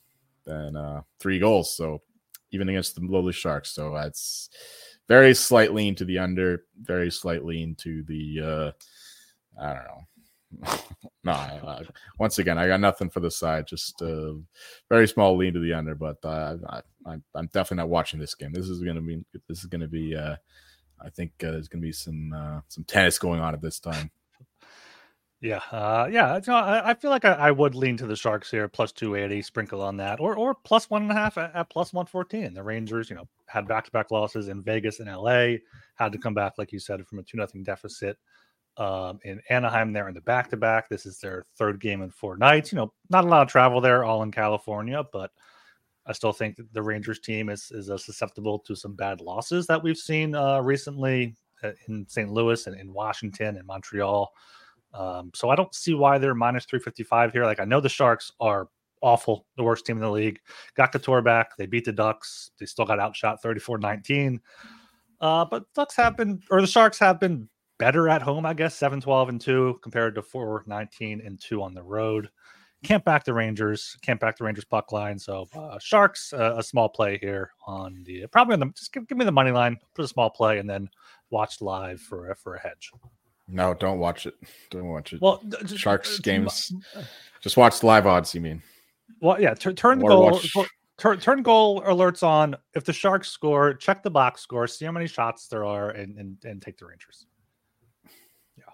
[0.44, 1.74] than uh, three goals.
[1.74, 2.02] So
[2.50, 4.50] even against the lowly Sharks, so that's
[5.08, 10.04] very slight lean to the under, very slight lean to the uh, I don't know
[11.24, 11.82] no, I,
[12.18, 13.66] once again, I got nothing for the side.
[13.66, 14.40] Just a
[14.88, 16.56] very small lean to the under, but uh,
[17.06, 18.52] I, am definitely not watching this game.
[18.52, 20.16] This is going to be this is going to be.
[20.16, 20.36] Uh,
[21.00, 23.78] I think uh, there's going to be some uh, some tennis going on at this
[23.78, 24.10] time.
[25.40, 26.34] Yeah, uh, yeah.
[26.34, 28.90] You know, I, I, feel like I, I, would lean to the Sharks here, plus
[28.90, 31.92] two eighty, sprinkle on that, or or plus one and a half at, at plus
[31.92, 32.54] one fourteen.
[32.54, 35.60] The Rangers, you know, had back to back losses in Vegas and L.A.
[35.94, 38.16] Had to come back, like you said, from a two nothing deficit
[38.78, 40.88] um, in Anaheim there in the back to back.
[40.88, 42.72] This is their third game in four nights.
[42.72, 45.32] You know, not a lot of travel there, all in California, but
[46.06, 49.66] I still think that the Rangers team is is uh, susceptible to some bad losses
[49.66, 52.30] that we've seen uh, recently uh, in St.
[52.30, 54.32] Louis and in Washington and Montreal.
[54.94, 57.44] Um, so I don't see why they're minus 355 here.
[57.44, 58.68] Like I know the Sharks are
[59.02, 60.40] awful, the worst team in the league.
[60.76, 61.56] Got Couture back.
[61.56, 62.52] They beat the Ducks.
[62.58, 64.40] They still got outshot 34 19.
[65.20, 67.48] Uh, but Ducks have been, or the Sharks have been
[67.78, 71.62] better at home, I guess, 7 12 and 2 compared to 4 19 and 2
[71.62, 72.28] on the road.
[72.84, 75.18] Can't back the Rangers, can't back the Rangers puck line.
[75.18, 79.08] So, uh, Sharks, uh, a small play here on the probably on the just give,
[79.08, 80.88] give me the money line, put a small play, and then
[81.30, 82.92] watch live for, for a hedge.
[83.48, 84.34] No, don't watch it.
[84.70, 85.20] Don't watch it.
[85.20, 85.42] Well,
[85.74, 86.72] Sharks games.
[87.40, 88.34] Just watch the live odds.
[88.34, 88.62] You mean?
[89.20, 89.54] Well, yeah.
[89.54, 90.32] T- turn the goal.
[90.32, 90.54] Watch...
[90.98, 92.56] Turn, turn goal alerts on.
[92.74, 96.18] If the Sharks score, check the box score, see how many shots there are, and
[96.18, 97.26] and, and take the Rangers.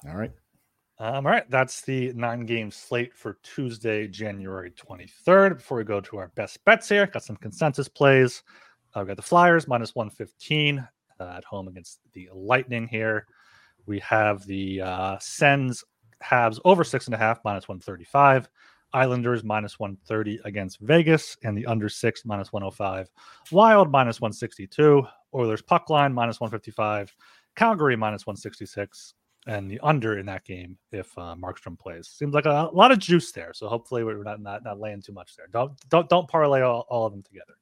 [0.09, 0.33] All right.
[0.99, 5.57] Um, all right, that's the nine game slate for Tuesday, January 23rd.
[5.57, 8.45] Before we go to our best bets here, got some consensus plays.
[8.95, 10.87] Uh, we got the Flyers minus 115
[11.19, 13.27] uh, at home against the Lightning here.
[13.87, 15.83] We have the uh, Sens
[16.23, 18.49] Habs over six and a half minus 135.
[18.93, 23.11] Islanders minus 130 against Vegas and the under six minus 105.
[23.51, 25.03] Wild minus 162.
[25.35, 27.13] Oilers puck line minus 155.
[27.57, 29.15] Calgary minus 166
[29.47, 32.09] and the under in that game if uh, Markstrom plays.
[32.09, 33.53] Seems like a, a, lot of juice there.
[33.53, 35.47] So hopefully we're not not, not laying too much there.
[35.53, 37.55] Don't don't don't parlay all, all of them together.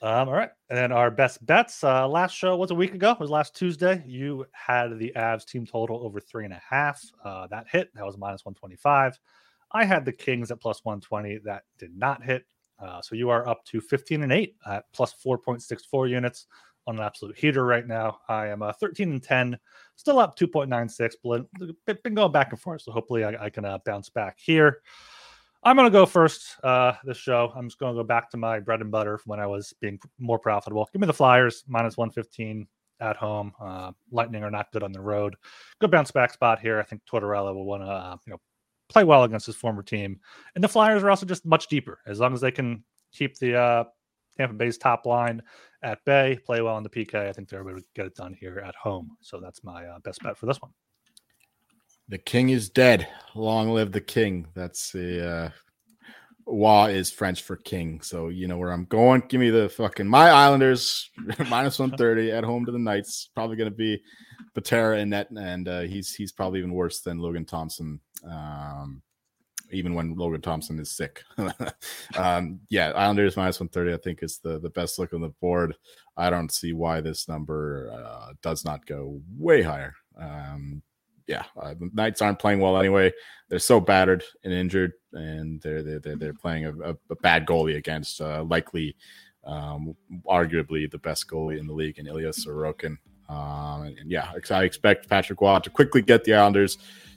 [0.00, 1.84] Um, all right, and then our best bets.
[1.84, 3.12] Uh, last show was a week ago.
[3.12, 4.02] It was last Tuesday.
[4.04, 7.00] You had the Avs team total over three and a half.
[7.24, 7.94] Uh, that hit.
[7.94, 9.18] That was minus one twenty five.
[9.70, 11.38] I had the Kings at plus one twenty.
[11.44, 12.46] That did not hit.
[12.80, 16.08] Uh, so you are up to fifteen and eight at plus four point six four
[16.08, 16.48] units
[16.86, 18.18] on an absolute heater right now.
[18.28, 19.58] I am uh, 13 and 10,
[19.96, 21.14] still up 2.96,
[21.86, 22.82] but been going back and forth.
[22.82, 24.82] So hopefully I, I can uh, bounce back here.
[25.64, 27.52] I'm going to go first uh, this show.
[27.54, 29.72] I'm just going to go back to my bread and butter from when I was
[29.80, 30.88] being more profitable.
[30.92, 32.66] Give me the Flyers minus 115
[33.00, 33.52] at home.
[33.60, 35.36] Uh, Lightning are not good on the road.
[35.80, 36.80] Good bounce back spot here.
[36.80, 38.40] I think Tortorella will want to uh, you know
[38.88, 40.18] play well against his former team,
[40.54, 42.00] and the Flyers are also just much deeper.
[42.06, 43.84] As long as they can keep the uh,
[44.36, 45.42] Tampa Bay's top line
[45.82, 47.14] at bay, play well on the PK.
[47.14, 49.16] I think they're able to get it done here at home.
[49.20, 50.72] So that's my uh, best bet for this one.
[52.08, 53.08] The king is dead.
[53.34, 54.46] Long live the king.
[54.54, 55.50] That's the uh
[56.46, 58.00] Roi is French for king.
[58.00, 59.22] So you know where I'm going.
[59.28, 61.10] Give me the fucking my Islanders
[61.48, 63.30] minus 130 at home to the Knights.
[63.34, 64.02] Probably gonna be
[64.54, 68.00] Patera in net, and uh, he's he's probably even worse than Logan Thompson.
[68.28, 69.02] Um,
[69.72, 71.24] even when Logan Thompson is sick.
[72.16, 75.74] um, yeah, Islanders minus 130, I think, is the, the best look on the board.
[76.16, 79.94] I don't see why this number uh, does not go way higher.
[80.18, 80.82] Um,
[81.26, 83.12] yeah, uh, the Knights aren't playing well anyway.
[83.48, 87.76] They're so battered and injured, and they're they're they're, playing a, a, a bad goalie
[87.76, 88.96] against uh, likely,
[89.44, 89.94] um,
[90.26, 92.98] arguably the best goalie in the league in Ilya Sorokin.
[93.28, 96.76] Um, and, and, yeah, I expect Patrick Roy to quickly get the Islanders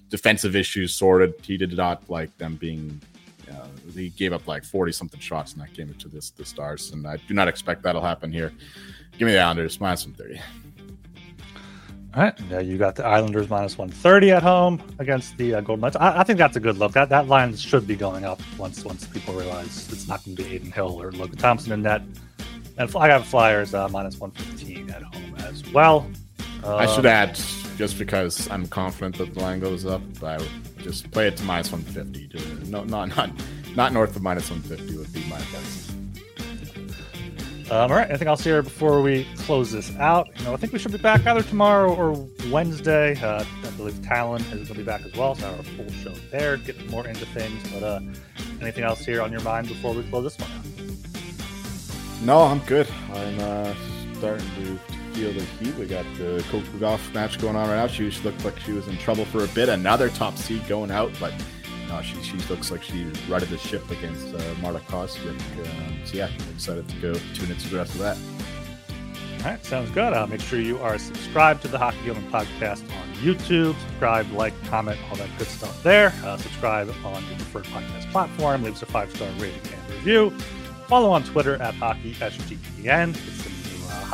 [0.10, 1.34] defensive issues sorted.
[1.42, 3.02] He did not like them being.
[3.50, 6.92] Uh, he gave up like forty something shots in that game to this the Stars,
[6.92, 8.52] and I do not expect that'll happen here.
[9.18, 10.40] Give me the Islanders minus one thirty.
[12.16, 12.40] All right.
[12.50, 15.98] Yeah, you got the Islanders minus 130 at home against the uh, Golden Knights.
[15.98, 16.94] I, I, think that's a good look.
[16.94, 20.44] That that line should be going up once once people realize it's not going to
[20.44, 22.04] be Adin Hill or Logan Thompson in net.
[22.78, 26.10] And I got Flyers uh, minus 115 at home as well.
[26.64, 27.38] I should add,
[27.78, 31.44] just because I'm confident that the line goes up, I would just play it to
[31.44, 32.70] minus 150.
[32.70, 33.30] no, not not
[33.76, 35.86] not north of minus 150 would be my advice.
[37.72, 38.08] Um, all right.
[38.08, 40.30] Anything else here before we close this out?
[40.38, 43.20] You know, I think we should be back either tomorrow or Wednesday.
[43.20, 46.14] Uh, I believe Talon is going to be back as well, so our full show
[46.32, 47.68] there, get more into things.
[47.74, 48.00] But uh,
[48.62, 52.22] anything else here on your mind before we close this one out?
[52.22, 52.88] No, I'm good.
[53.14, 53.74] I'm uh,
[54.14, 54.80] starting to
[55.16, 55.74] feel the heat.
[55.76, 56.44] We got the
[56.78, 57.88] Gauff match going on right now.
[57.88, 59.70] She looked like she was in trouble for a bit.
[59.70, 61.34] Another top seed going out, but
[61.88, 65.30] no, she, she looks like she righted the ship against uh, Marta Kostyuk.
[65.30, 68.18] Um, so yeah, I'm excited to go tune into the rest of that.
[69.40, 70.12] All right, sounds good.
[70.12, 73.80] Uh, make sure you are subscribed to the Hockey Gambling podcast on YouTube.
[73.88, 76.12] Subscribe, like, comment, all that good stuff there.
[76.24, 78.64] Uh, subscribe on your preferred podcast platform.
[78.64, 80.32] Leave us a five star rating and review.
[80.88, 83.14] Follow on Twitter at HockeySGPN.
[83.14, 83.55] New uh,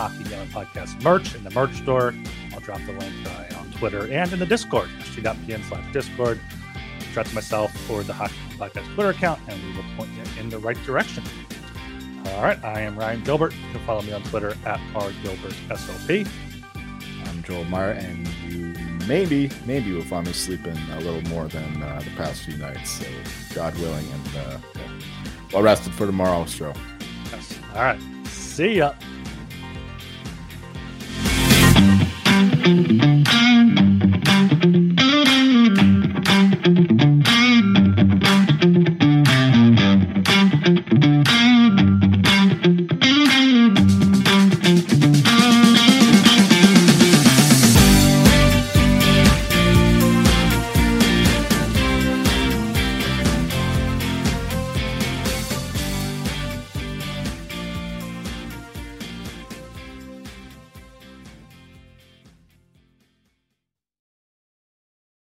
[0.02, 2.16] Hockey Gambling podcast merch in the merch store.
[2.54, 6.40] I'll drop the link uh, on Twitter and in the Discord, ht.pn slash Discord
[7.12, 10.42] reach out to myself or the Hockey Podcast Twitter account, and we will point you
[10.42, 11.24] in the right direction.
[12.28, 13.54] All right, I am Ryan Gilbert.
[13.54, 16.28] You can follow me on Twitter at rgilbertsop.
[17.26, 18.74] I'm Joel Meyer, and you
[19.08, 22.92] maybe, maybe will find me sleeping a little more than uh, the past few nights.
[22.92, 23.06] So,
[23.54, 24.58] God willing, and uh,
[25.54, 26.74] well rested for tomorrow, so.
[27.32, 27.60] Yes.
[27.76, 28.00] All right.
[28.26, 28.94] See ya.
[32.64, 33.91] Thank you.